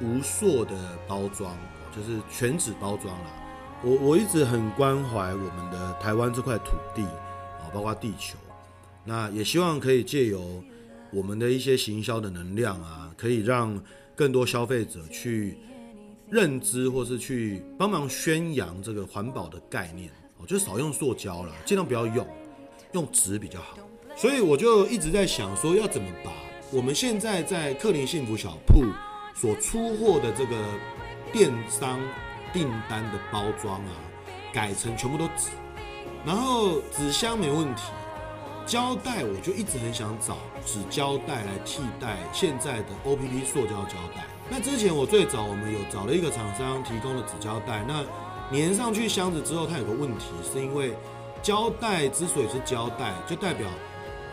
[0.01, 0.73] 无塑的
[1.07, 1.55] 包装，
[1.95, 3.31] 就是全纸包装啦。
[3.83, 8.37] 我我一直很关怀我们的台湾这块土地啊，包括地球，
[9.05, 10.61] 那也希望可以借由
[11.11, 13.81] 我们的一些行销的能量啊，可以让
[14.13, 15.57] 更多消费者去
[16.29, 22.27] 认知，或是去帮忙宣扬这个环保的概念哦，就少用塑胶了，尽量不要用，
[22.91, 23.77] 用纸比较好。
[24.17, 26.31] 所以我就一直在想说，要怎么把
[26.71, 28.83] 我们现在在克林幸福小铺
[29.33, 30.55] 所出货的这个
[31.31, 31.99] 电商。
[32.53, 33.91] 订单的包装啊，
[34.53, 35.49] 改成全部都纸，
[36.25, 37.83] 然后纸箱没问题，
[38.65, 44.25] 胶带我就一直很想找纸胶带来替代现在的 OPP 塑胶胶带。
[44.49, 48.03] 那之前我最早我们有找了一个厂商提供的纸胶带，那
[48.57, 50.93] 粘上去箱子之后，它有个问题，是因为
[51.43, 53.67] 胶带之所以是胶带，就代表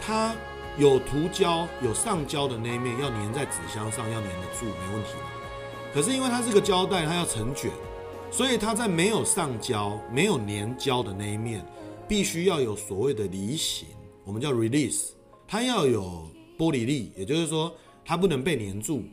[0.07, 0.35] 它
[0.77, 5.11] 有涂胶、有上胶的那一面要粘在纸箱上，要粘得住，没问题。
[5.95, 7.71] 可是因为它是个胶带，它要成卷。
[8.31, 11.65] 所以它在没有上胶、没有粘胶的那一面，
[12.09, 13.87] 必须要有所谓的离型，
[14.25, 15.11] 我们叫 release，
[15.47, 17.73] 它要有玻璃力，也就是说
[18.05, 19.05] 它不能被粘住。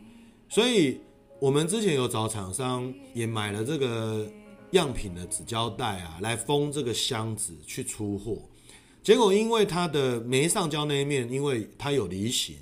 [0.49, 0.99] 所以
[1.39, 4.27] 我们之前有找厂商，也买了这个
[4.71, 8.39] 样品的纸胶带啊，来封这个箱子去出货。
[9.03, 12.55] 结果因为它的没上胶那一面，因为它有离型，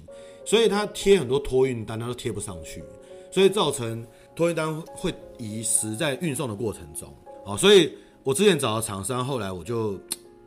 [0.45, 2.83] 所以它贴很多托运单，它都贴不上去，
[3.31, 4.05] 所以造成。
[4.35, 7.13] 托运单会遗失在运送的过程中，
[7.45, 9.99] 好，所以我之前找的厂商，后来我就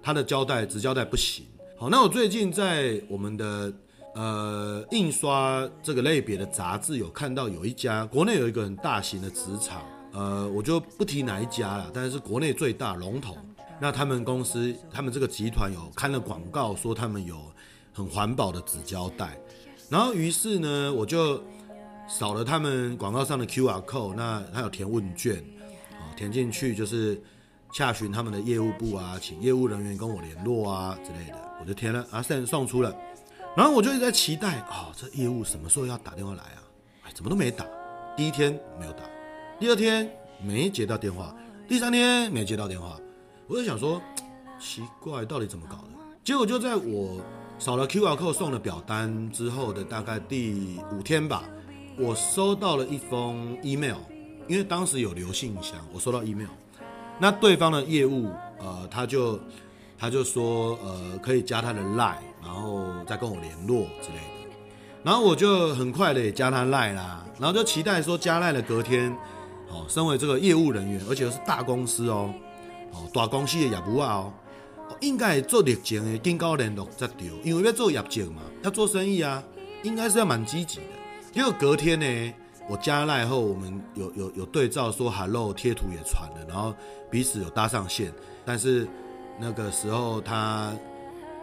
[0.03, 1.45] 他的胶带、纸胶带不行。
[1.77, 3.71] 好，那我最近在我们的
[4.15, 9.83] 呃印刷这个类别的杂志有看到有一家国内有一个很大型的纸厂，
[10.15, 13.37] 呃，我就不提哪一家了，但是国内最大龙头。
[13.83, 17.37] 那他们公司他们这个集团有看了广告，说他们有
[17.93, 19.37] 很环保的纸胶带，
[19.91, 21.43] 然后于是呢，我就。
[22.09, 25.37] 扫了他们广告上的 QR code，那他有填问卷，
[25.93, 27.19] 啊，填进去就是
[27.73, 32.95] 洽询他们的业务部啊，请业务人员跟我联络啊之类的，我就填了，啊，现在送出了，
[33.57, 36.61] 然后我就一直在期待，哦，这业务什么时候要打电话来啊？
[37.05, 37.65] 哎，怎么都没打，
[38.15, 39.05] 第一天没有打，
[39.59, 40.11] 第二天
[40.43, 41.35] 没接到电话，
[41.67, 43.01] 第三天没接到电话，
[43.53, 44.01] 我就想说，
[44.59, 45.89] 奇怪，到底怎么搞的？
[46.25, 47.21] 结果就在我
[47.59, 51.45] 扫了 QR code 送了表单之后的大概第五天吧。
[51.99, 53.99] 我收到了一封 email，
[54.49, 56.49] 因为当时有留信箱，我收到 email，
[57.19, 59.39] 那对方的业务，呃，他就
[59.99, 64.57] 他就说，呃，可以加他的 line，然后再跟我联络之类的，
[65.05, 69.15] 然后我就很快的也加他 line 啦，然后就期待说加 line 的隔天，
[69.69, 72.33] 哦，身为这个业务人员，而且又是大公司哦，
[72.93, 74.33] 哦，大公司的业务啊
[74.89, 79.43] 哦，应该做热情的，更高联络才对，因为要做业绩嘛，要做生意啊，
[79.83, 80.85] 应该是要蛮积极的。
[81.33, 82.35] 结果隔天呢，
[82.69, 86.75] 我加赖后，我们有有有对照说 “hello” 贴图也传了，然后
[87.11, 88.13] 彼此有搭上线。
[88.45, 88.87] 但是
[89.41, 90.73] 那个时候他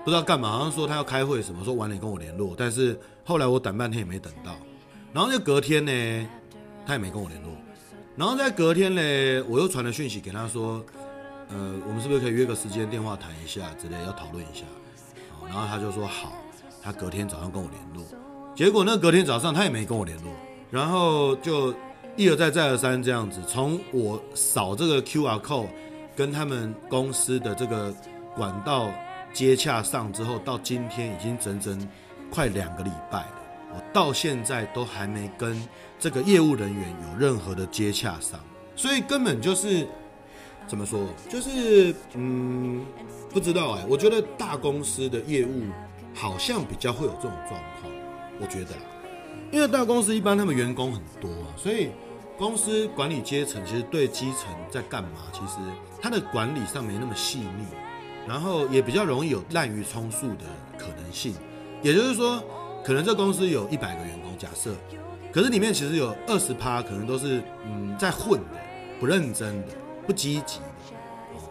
[0.05, 2.53] 不知道干嘛，好像说他要开会什么，说晚点跟我联络。
[2.55, 4.55] 但是后来我等半天也没等到，
[5.11, 6.29] 然后就隔天呢，
[6.85, 7.51] 他也没跟我联络。
[8.15, 9.01] 然后在隔天呢，
[9.47, 10.83] 我又传了讯息给他说，
[11.49, 14.65] 呃，我们是不是可以约个时间电话谈一下之类，要讨论一下。
[15.47, 16.33] 然后他就说好，
[16.79, 18.05] 他隔天早上跟我联络。
[18.55, 20.31] 结果那隔天早上他也没跟我联络，
[20.69, 21.73] 然后就
[22.15, 25.69] 一而再再而三这样子，从我扫这个 QR code
[26.15, 27.91] 跟他们公司的这个
[28.35, 28.91] 管道
[29.33, 31.89] 接洽上之后，到今天已经整整
[32.29, 33.41] 快两个礼拜了，
[33.73, 35.59] 我到现在都还没跟
[35.97, 38.39] 这个业务人员有任何的接洽上，
[38.75, 39.87] 所以根本就是。
[40.69, 40.99] 怎么说？
[41.27, 42.85] 就是嗯，
[43.33, 43.85] 不知道哎。
[43.89, 45.63] 我觉得大公司的业务
[46.13, 47.91] 好像比较会有这种状况。
[48.39, 48.81] 我觉得啦，
[49.51, 51.89] 因为大公司一般他们员工很多啊，所以
[52.37, 55.55] 公司管理阶层其实对基层在干嘛，其实
[55.99, 57.65] 他的管理上没那么细腻，
[58.27, 60.45] 然后也比较容易有滥竽充数的
[60.77, 61.33] 可能性。
[61.81, 62.43] 也就是说，
[62.85, 64.75] 可能这公司有一百个员工，假设，
[65.33, 68.59] 可是里面其实有二十趴可能都是嗯在混的，
[68.99, 69.67] 不认真的。
[70.09, 70.59] 不积极，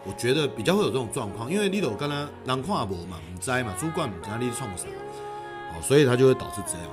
[0.05, 4.85] 我觉得比较会有这种状况，因为你都刚刚人看无嘛，唔知嘛，主管唔知你创啥，
[5.71, 6.87] 哦，所以他就会导致这样，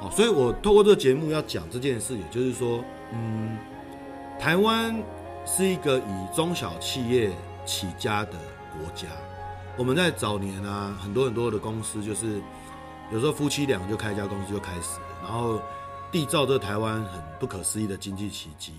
[0.00, 3.58] 哦，所以我透过这个节目要讲这件事，也就是说，嗯，
[4.38, 4.96] 台湾
[5.44, 7.32] 是一个以中小企业
[7.64, 8.34] 起家的
[8.78, 9.08] 国家，
[9.76, 12.40] 我们在早年啊，很多很多的公司就是
[13.10, 15.60] 有时候夫妻俩就开一家公司就开始了，然后
[16.12, 18.72] 缔造这台湾很不可思议的经济奇迹。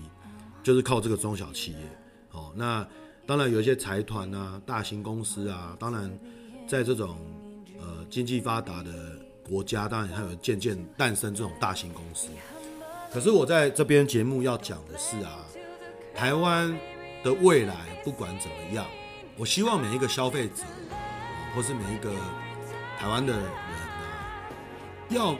[0.68, 1.78] 就是靠这个中小企业，
[2.32, 2.86] 哦，那
[3.24, 6.12] 当然有一些财团啊、大型公司啊，当然
[6.66, 7.16] 在这种
[7.78, 12.28] 呃经济发达的国家，当然还有渐渐诞生这种大型公司。
[13.10, 15.38] 可是我在这边节目要讲的是啊，
[16.14, 16.78] 台湾
[17.24, 18.84] 的未来不管怎么样，
[19.38, 20.64] 我希望每一个消费者，
[21.56, 22.12] 或是每一个
[22.98, 23.56] 台湾的人啊，
[25.08, 25.34] 要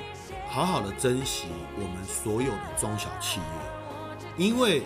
[0.49, 4.83] 好好的珍惜我们所有的中小企业，因为。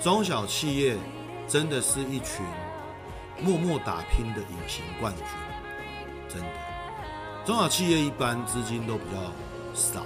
[0.00, 0.96] 中小企业
[1.48, 2.44] 真的是一群
[3.42, 5.24] 默默打拼的隐形冠军，
[6.28, 6.48] 真的。
[7.44, 9.32] 中小企业一般资金都比较
[9.74, 10.02] 少，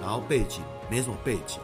[0.00, 1.58] 然后背景没什么背景，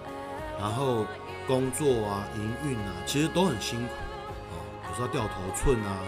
[0.58, 1.04] 然后
[1.46, 4.56] 工作啊、营运啊，其实都很辛苦啊。
[4.88, 5.98] 有时候掉头寸啊，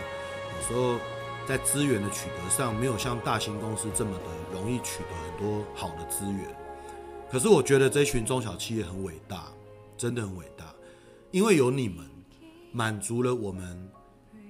[0.56, 0.98] 有时候
[1.46, 6.46] 在资源的取得上没有像大型公司这么的容易取得很多好的资源。
[7.30, 9.44] 可是我觉得这群中小企业很伟大，
[9.96, 10.64] 真的很伟大。
[11.30, 12.06] 因为有你们，
[12.72, 13.90] 满足了我们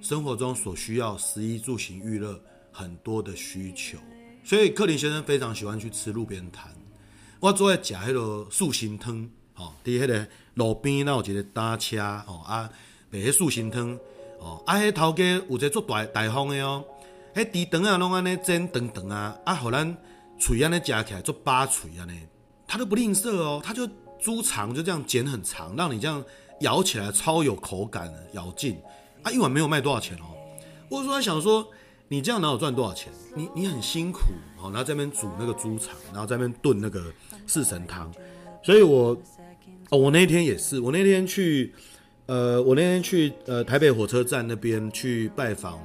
[0.01, 3.99] 生活中所需要食衣住行娱乐很多的需求，
[4.45, 6.73] 所以克林先生非常喜欢去吃路边摊。
[7.41, 12.71] 我最爱吃迄个素心汤，哦，在迄个路边那有一个搭车，哦啊，
[13.11, 13.99] 卖迄素心汤，
[14.39, 16.85] 哦啊，迄头家有一个做大大方的哦，
[17.35, 19.97] 迄猪肠啊拢安尼煎长长啊，啊，互咱
[20.39, 22.21] 嘴安尼夹起来做八嘴安尼，
[22.69, 23.85] 他都不吝啬哦，他就
[24.21, 26.25] 猪肠就这样剪很长，让你这样。
[26.61, 28.77] 咬起来超有口感的，咬劲
[29.23, 29.31] 啊！
[29.31, 30.35] 一碗没有卖多少钱哦。
[30.89, 31.67] 我说想说，
[32.09, 33.13] 你这样哪有赚多少钱？
[33.35, 34.21] 你你很辛苦
[34.57, 37.05] 哦，然后在那边煮那个猪肠，然后在那边炖那个
[37.47, 38.13] 四神汤。
[38.63, 39.17] 所以我
[39.91, 41.73] 哦，我那天也是，我那天去
[42.27, 45.79] 呃，我那天去呃台北火车站那边去拜访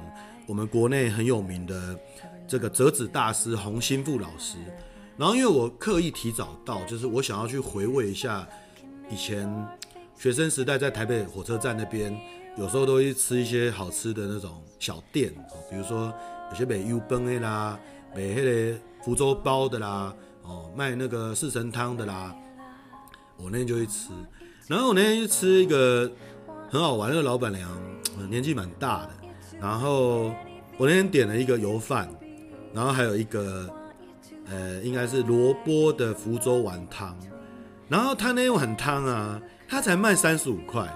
[0.46, 1.96] 我们国内很有名的
[2.48, 4.56] 这个折纸大师洪新富老师。
[5.16, 8.48] 然后因为我刻意提早到，就是我想要去回味一下
[9.08, 9.48] 以前。
[10.16, 12.16] 学生时代在台北火车站那边，
[12.56, 15.30] 有时候都会吃一些好吃的那种小店，
[15.70, 16.12] 比如说
[16.50, 17.78] 有些卖油崩的啦，
[18.14, 22.34] 卖那个福州包的啦，哦，卖那个四神汤的啦，
[23.36, 24.10] 我那天就去吃。
[24.66, 26.10] 然后我那天去吃一个
[26.70, 27.68] 很好玩，那个老板娘
[28.30, 29.10] 年纪蛮大的，
[29.60, 30.32] 然后
[30.78, 32.08] 我那天点了一个油饭，
[32.72, 33.68] 然后还有一个
[34.46, 37.14] 呃，应该是萝卜的福州丸汤，
[37.88, 39.38] 然后他那碗汤啊。
[39.68, 40.88] 他才卖三十五块，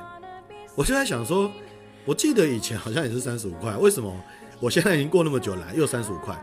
[0.74, 1.50] 我就在想说，
[2.04, 4.14] 我记得以前好像也是三十五块，为什么
[4.60, 6.36] 我现在已经过那么久来又三十五块？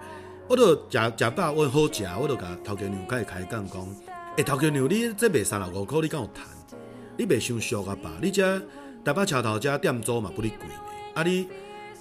[0.48, 3.88] 我都假假爸问好假，我都甲头家娘开开讲讲，
[4.38, 6.46] 哎，头家娘，你这卖三十五块，你跟我谈，
[7.18, 8.12] 你卖伤俗啊吧？
[8.22, 8.60] 你这
[9.04, 10.74] 台北桥头这店租嘛不哩贵呢？
[11.14, 11.48] 啊你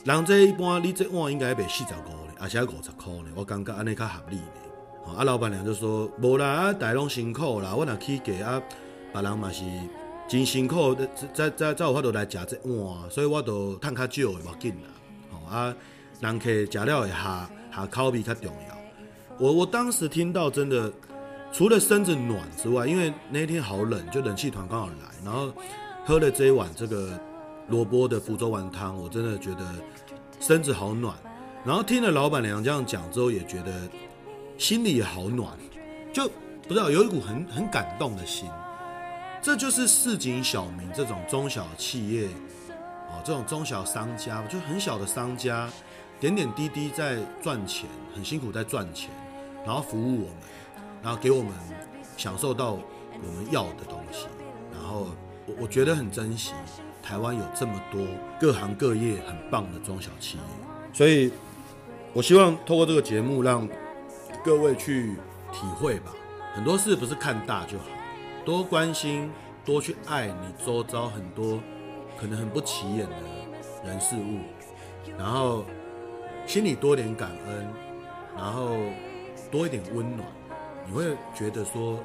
[0.05, 5.14] 人这一般，你这碗应该卖四十五呢，而且五十块呢，我感觉安尼较合理呢。
[5.16, 8.62] 啊，老板娘就说，无啦，大家拢辛苦啦，我若起价啊，
[9.12, 9.64] 别人嘛是。
[10.26, 10.94] 真辛苦，
[11.34, 14.88] 在在在有法度来食这碗，所以我都趁较少的，无紧啦。
[15.30, 15.76] 哦啊，
[16.20, 18.78] 人客食了会下下口味较重要。
[19.38, 20.90] 我我当时听到真的，
[21.52, 24.94] 除了身子暖之外，因为那天好冷，就冷气团刚好来，
[25.24, 25.52] 然后
[26.06, 27.20] 喝了这一碗这个
[27.68, 29.60] 萝卜的福州丸汤，我真的觉得
[30.40, 31.14] 身子好暖。
[31.64, 33.72] 然后听了老板娘这样讲之后，也觉得
[34.56, 35.52] 心里也好暖，
[36.12, 36.28] 就
[36.62, 38.48] 不知道有一股很很感动的心。
[39.45, 42.28] 这就是市井小民这种中小企业，
[43.11, 45.70] 哦，这种中小商家，就很小的商家，
[46.18, 49.11] 点点滴滴在赚钱，很辛苦在赚钱，
[49.62, 50.36] 然后服务我们，
[51.03, 51.53] 然后给我们
[52.16, 54.28] 享受到我们要的东西，
[54.72, 55.09] 然后
[55.47, 56.55] 我我觉得很珍惜
[57.03, 58.01] 台湾有这么多
[58.40, 60.42] 各行各业很棒的中小企业，
[60.95, 61.30] 所以
[62.14, 63.68] 我希望透过这个节目让
[64.42, 65.14] 各位去
[65.53, 66.12] 体会吧，
[66.55, 67.84] 很多事不是看大就好，
[68.45, 69.30] 多关心，
[69.64, 71.59] 多去爱你周遭很多
[72.18, 73.16] 可能很不起眼的
[73.86, 74.40] 人事物，
[75.18, 75.64] 然后
[76.47, 77.66] 心里多点感恩，
[78.36, 78.76] 然后
[79.51, 80.28] 多一点温暖，
[80.86, 81.99] 你会觉得说，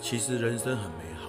[0.00, 1.28] 其实人生很美好，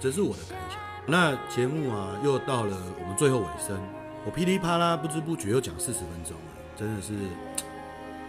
[0.00, 0.80] 这是我的感想。
[1.06, 3.80] 那节目啊，又到了我们最后尾声，
[4.26, 7.12] 我噼里啪啦不知不觉又讲四十分钟了，真的是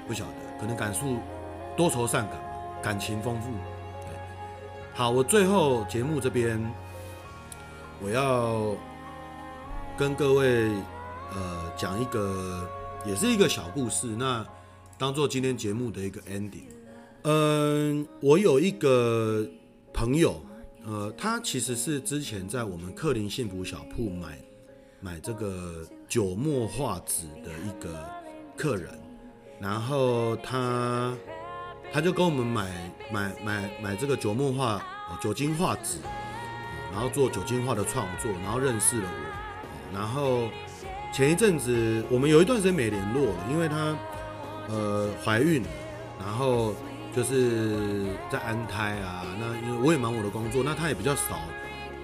[0.07, 1.17] 不晓得，可能感触
[1.75, 2.47] 多愁善感吧，
[2.83, 3.49] 感情丰富。
[4.93, 6.61] 好，我最后节目这边，
[8.03, 8.75] 我要
[9.97, 10.69] 跟各位
[11.33, 12.69] 呃讲一个，
[13.05, 14.45] 也是一个小故事，那
[14.97, 16.67] 当做今天节目的一个 ending。
[17.23, 19.47] 嗯，我有一个
[19.93, 20.41] 朋友，
[20.85, 24.37] 呃，他其实是之前在我们克林幸福小铺买
[24.99, 28.07] 买这个九墨画纸的一个
[28.57, 28.99] 客人，
[29.57, 31.15] 然后他
[31.93, 32.69] 他就跟我们买
[33.11, 34.81] 买买买这个九墨画
[35.21, 35.97] 酒精画纸，
[36.91, 40.49] 然后做酒精画的创作，然后认识了我，然后
[41.13, 43.95] 前一阵子我们有一段时间没联络了，因为他
[44.67, 45.63] 呃怀孕，
[46.19, 46.73] 然后。
[47.13, 51.41] 就是在安胎啊，那因为我也忙我的工作，那他也比较少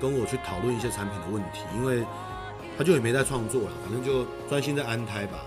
[0.02, 2.04] 跟我去讨论一些产品的问题，因为
[2.78, 5.40] 他就也没在创作了，反正就专心在安胎吧。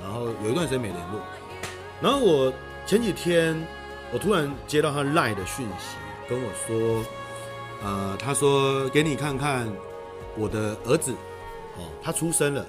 [0.00, 1.20] 然后有一段时间没联络，
[2.00, 2.52] 然后我
[2.86, 3.60] 前几天
[4.12, 5.96] 我突然接到他赖的讯息，
[6.28, 7.04] 跟我说，
[7.82, 9.70] 呃，他说给你看看
[10.36, 11.12] 我的儿子，
[11.76, 12.66] 哦，他出生了，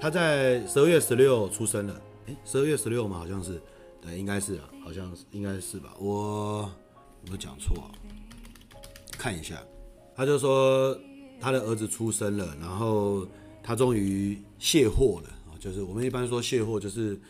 [0.00, 3.60] 他在十二月十六出生了，诶，十二月十六嘛，好像是。
[4.02, 5.92] 对，应该是啊，好像是，应该是吧。
[5.98, 6.62] 我
[7.24, 7.92] 有没有讲错啊？
[9.18, 9.62] 看一下，
[10.16, 10.98] 他就说
[11.38, 13.28] 他的儿子出生了，然后
[13.62, 17.20] 他终于卸货了啊，就是我们一般说卸货就是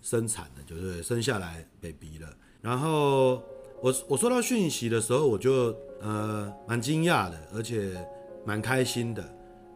[0.00, 2.34] 生产的，就是生下来 baby 了。
[2.64, 3.42] 然后
[3.82, 7.94] 我我收到讯息的时候，我就呃蛮惊讶的，而且
[8.44, 9.22] 蛮开心的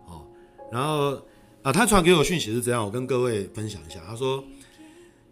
[0.07, 0.27] 哦。
[0.73, 1.21] 然后
[1.63, 4.43] 啊，他传给我讯息是这样，我跟各位分享一下，他说。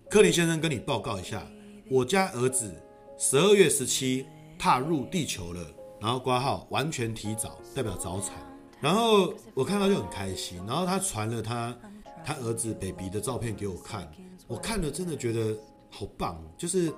[0.09, 1.45] 柯林先生跟你报告一下，
[1.91, 2.73] 我家儿子
[3.19, 4.25] 十二月十七
[4.57, 5.61] 踏入地球了，
[6.01, 8.35] 然后挂号完全提早，代表早产。
[8.81, 11.77] 然后我看到就很开心，然后他传了他
[12.25, 14.09] 他儿子 baby 的照片给我看，
[14.47, 15.57] 我看了真的觉得
[15.91, 16.93] 好棒，就是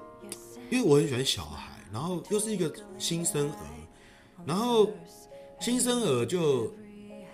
[0.71, 3.57] 因为我很喜欢小孩，然后又是一个新生儿，
[4.47, 4.91] 然后
[5.61, 6.73] 新生儿就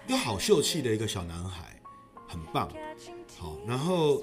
[0.07, 1.81] 又好秀气的一个小男孩，
[2.29, 2.69] 很棒，
[3.39, 4.23] 好，然后。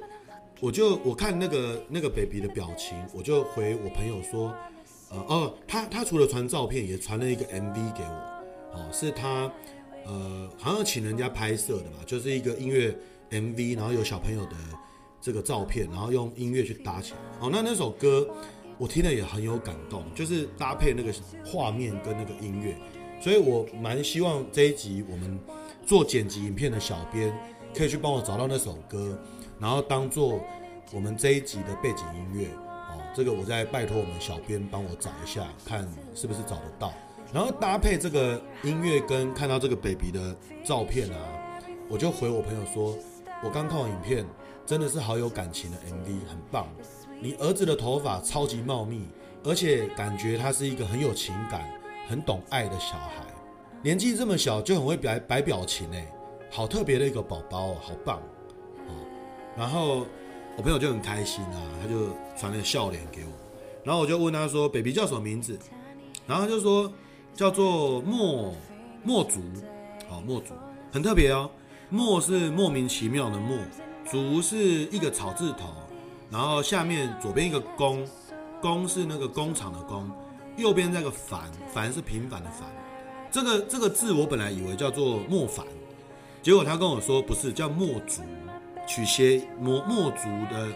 [0.63, 4.55] 我就我看那个那个 baby 的表情，我就回我朋友说，
[5.09, 9.51] 呃哦，他他除了传照片，也传了一个 MV 给我，哦，是他
[10.05, 12.95] 呃好像请人家拍摄的吧，就是一个音乐
[13.31, 14.55] MV，然后有小朋友的
[15.21, 18.27] 这个照片，然后用音乐去搭起来，哦，那那首歌
[18.77, 21.13] 我听了也很有感动，就是搭配那个
[21.45, 22.75] 画面跟那个音乐，
[23.21, 25.39] 所以我蛮希望这一集我们
[25.85, 27.31] 做剪辑影片的小编
[27.75, 29.17] 可以去帮我找到那首歌。
[29.59, 30.41] 然后当做
[30.91, 32.47] 我们这一集的背景音乐
[32.89, 36.91] 哦，这个我再拜托我们小编帮我找一下，看是不是找得到。
[37.31, 42.97] 然后搭配这个音乐跟看到这个 baby 的照片啊，我就回我朋友说，
[43.43, 44.25] 我刚看完影片，
[44.65, 46.67] 真的是好有感情的 MV，很棒。
[47.19, 49.07] 你儿子的头发超级茂密，
[49.43, 51.69] 而且感觉他是一个很有情感、
[52.07, 53.25] 很懂爱的小孩，
[53.83, 56.11] 年纪这么小就很会摆摆表情哎，
[56.49, 58.21] 好特别的一个宝宝哦，好棒。
[59.57, 60.07] 然后
[60.55, 62.07] 我朋友就很开心啊，他就
[62.37, 63.31] 传了笑脸给我，
[63.83, 65.59] 然后我就问他说：“baby 叫什么名字？”
[66.25, 66.91] 然后他就说
[67.33, 68.53] 叫做墨
[69.03, 69.41] 墨竹，
[70.07, 70.53] 好墨竹
[70.91, 71.51] 很特别哦，
[71.89, 73.57] 墨是莫名其妙的墨，
[74.11, 75.69] 竹是一个草字头，
[76.29, 78.05] 然后下面左边一个工，
[78.61, 80.11] 工是那个工厂的工，
[80.57, 82.67] 右边那个凡，凡是平凡的凡，
[83.31, 85.65] 这个这个字我本来以为叫做莫凡，
[86.43, 88.21] 结果他跟我说不是，叫墨竹。
[88.87, 90.67] 取谐墨墨竹的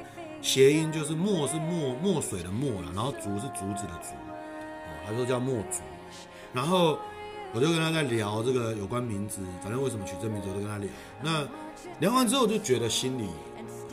[0.42, 5.82] 谐音就是墨是墨墨水的墨了，然后竹是竹子的竹，哦，他说叫墨竹，
[6.54, 6.98] 然后
[7.52, 10.88] 我就跟他在聊这个有关名字，反正为什么取这名字，我就跟他聊。
[11.22, 11.46] 那
[12.00, 13.30] 聊完之后就觉得心里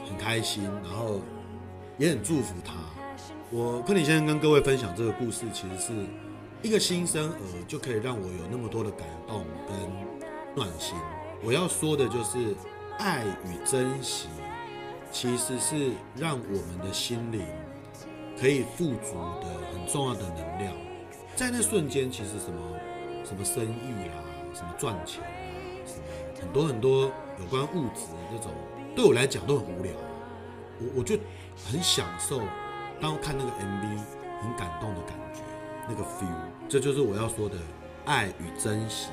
[0.08, 1.20] 很开心，然后
[1.98, 2.74] 也很祝福他。
[3.50, 5.92] 我克里先生跟各位分享这个故事，其实是
[6.62, 9.76] 一个新生儿就可以让我有那么多的感动跟
[10.54, 10.96] 暖心。
[11.44, 12.54] 我要说的就是。
[12.98, 14.28] 爱与珍惜
[15.10, 17.42] 其实是让我们的心灵
[18.38, 20.72] 可以富足的很重要的能量。
[21.34, 22.60] 在那瞬间，其实什么
[23.24, 24.22] 什么生意啦，
[24.54, 25.32] 什么赚钱啊，
[25.86, 26.04] 什么
[26.38, 28.52] 很多很多有关物质的这种，
[28.94, 29.92] 对我来讲都很无聊。
[30.78, 31.16] 我我就
[31.70, 32.40] 很享受，
[33.00, 33.98] 当看那个 MV，
[34.42, 35.40] 很感动的感觉，
[35.88, 37.56] 那个 feel，这就是我要说的
[38.04, 39.10] 爱与珍惜，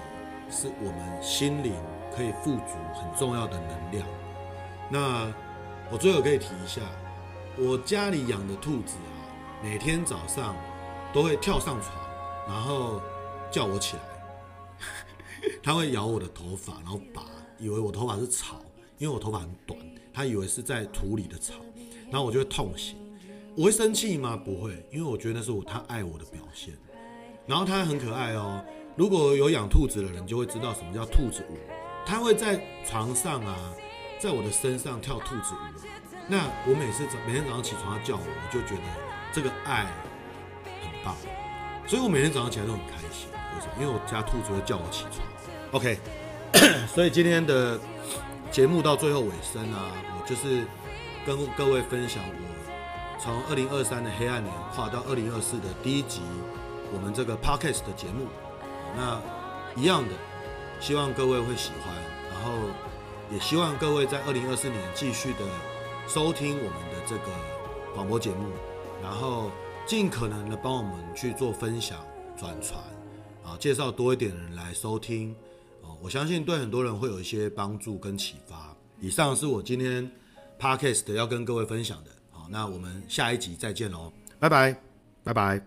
[0.49, 1.73] 是我们心灵
[2.15, 4.07] 可以富足很重要的能量。
[4.89, 5.31] 那
[5.91, 6.81] 我最后可以提一下，
[7.57, 9.11] 我家里养的兔子啊，
[9.63, 10.55] 每天早上
[11.13, 11.93] 都会跳上床，
[12.47, 13.01] 然后
[13.51, 14.01] 叫我起来。
[15.63, 17.21] 它会咬我的头发，然后拔，
[17.59, 18.61] 以为我头发是草，
[18.97, 19.79] 因为我头发很短，
[20.13, 21.55] 他以为是在土里的草，
[22.09, 22.95] 然后我就会痛醒。
[23.55, 24.37] 我会生气吗？
[24.37, 26.73] 不会，因为我觉得那是我他爱我的表现。
[27.45, 28.63] 然后他很可爱哦，
[28.95, 31.57] 如果有养兔子的人就会知道什么叫兔子舞，
[32.05, 33.73] 他会在床上啊。
[34.21, 35.79] 在我的身上跳兔子舞，
[36.27, 38.81] 那我每次早每天早上起床他叫我，我就觉得
[39.31, 39.85] 这个爱
[40.81, 41.15] 很棒，
[41.87, 43.29] 所以我每天早上起来都很开心。
[43.31, 43.73] 为什么？
[43.79, 45.25] 因为我家兔子会叫我起床。
[45.71, 45.97] OK，
[46.93, 47.79] 所以今天的
[48.51, 50.65] 节目到最后尾声啊，我就是
[51.25, 56.21] 跟各位分享我从二零二三的黑暗年跨到二零二四的第一集，
[56.93, 58.27] 我们这个 Podcast 的节目。
[58.95, 59.21] 那
[59.75, 60.13] 一样的，
[60.79, 61.93] 希望各位会喜欢，
[62.31, 62.53] 然后。
[63.31, 65.45] 也希望各位在二零二四年继续的
[66.07, 67.25] 收听我们的这个
[67.93, 68.49] 广播节目，
[69.03, 69.51] 然后
[69.85, 71.99] 尽可能的帮我们去做分享、
[72.35, 72.81] 转传，
[73.45, 75.35] 啊，介绍多一点人来收听，
[76.01, 78.75] 我相信对很多人会有一些帮助跟启发。
[78.99, 80.09] 以上是我今天
[80.59, 82.11] podcast 要跟各位分享的。
[82.31, 84.75] 好，那我们下一集再见喽，拜拜，
[85.23, 85.61] 拜拜。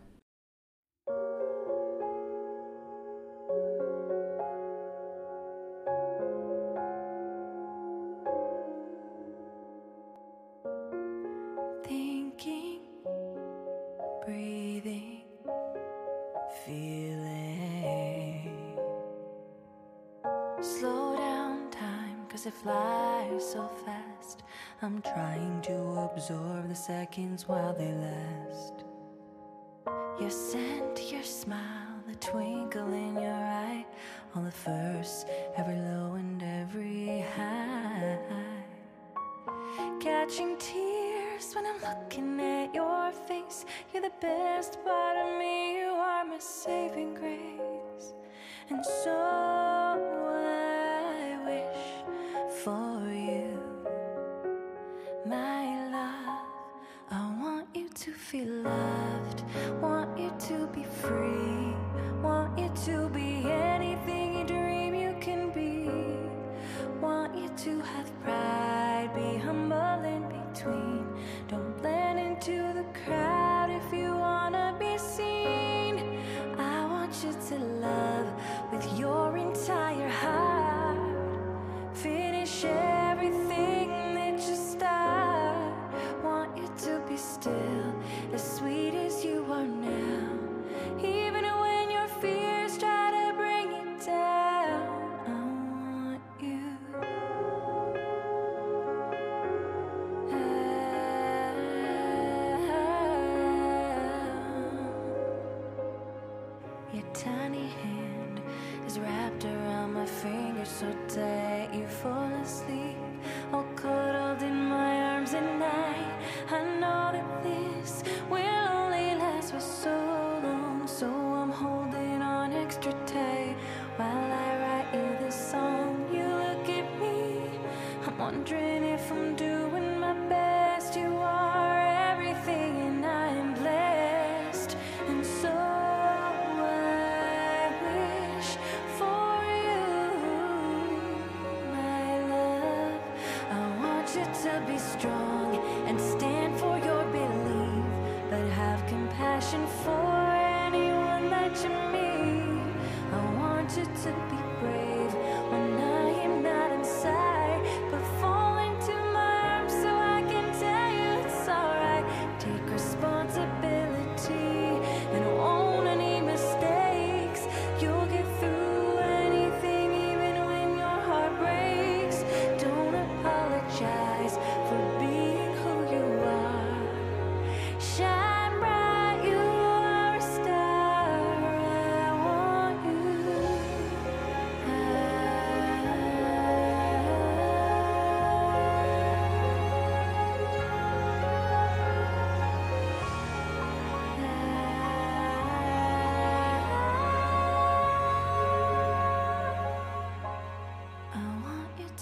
[22.43, 24.43] as I fly so fast.
[24.81, 25.77] I'm trying to
[26.13, 28.85] absorb the seconds while they last.
[30.21, 33.87] Your scent, your smile, the twinkle in your eye.
[34.35, 38.19] All the first, every low and every high.
[40.01, 43.65] Catching tears when I'm looking at your face.
[43.93, 48.15] You're the best part of me, you are my saving grace.
[48.69, 49.82] And so.
[58.33, 59.43] feel loved,
[59.83, 61.52] want you to be free.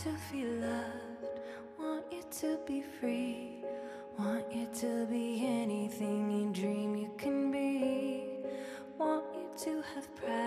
[0.05, 1.29] to feel loved,
[1.79, 3.63] want you to be free,
[4.19, 8.39] want you to be anything you dream you can be,
[8.97, 10.40] want you to have pride.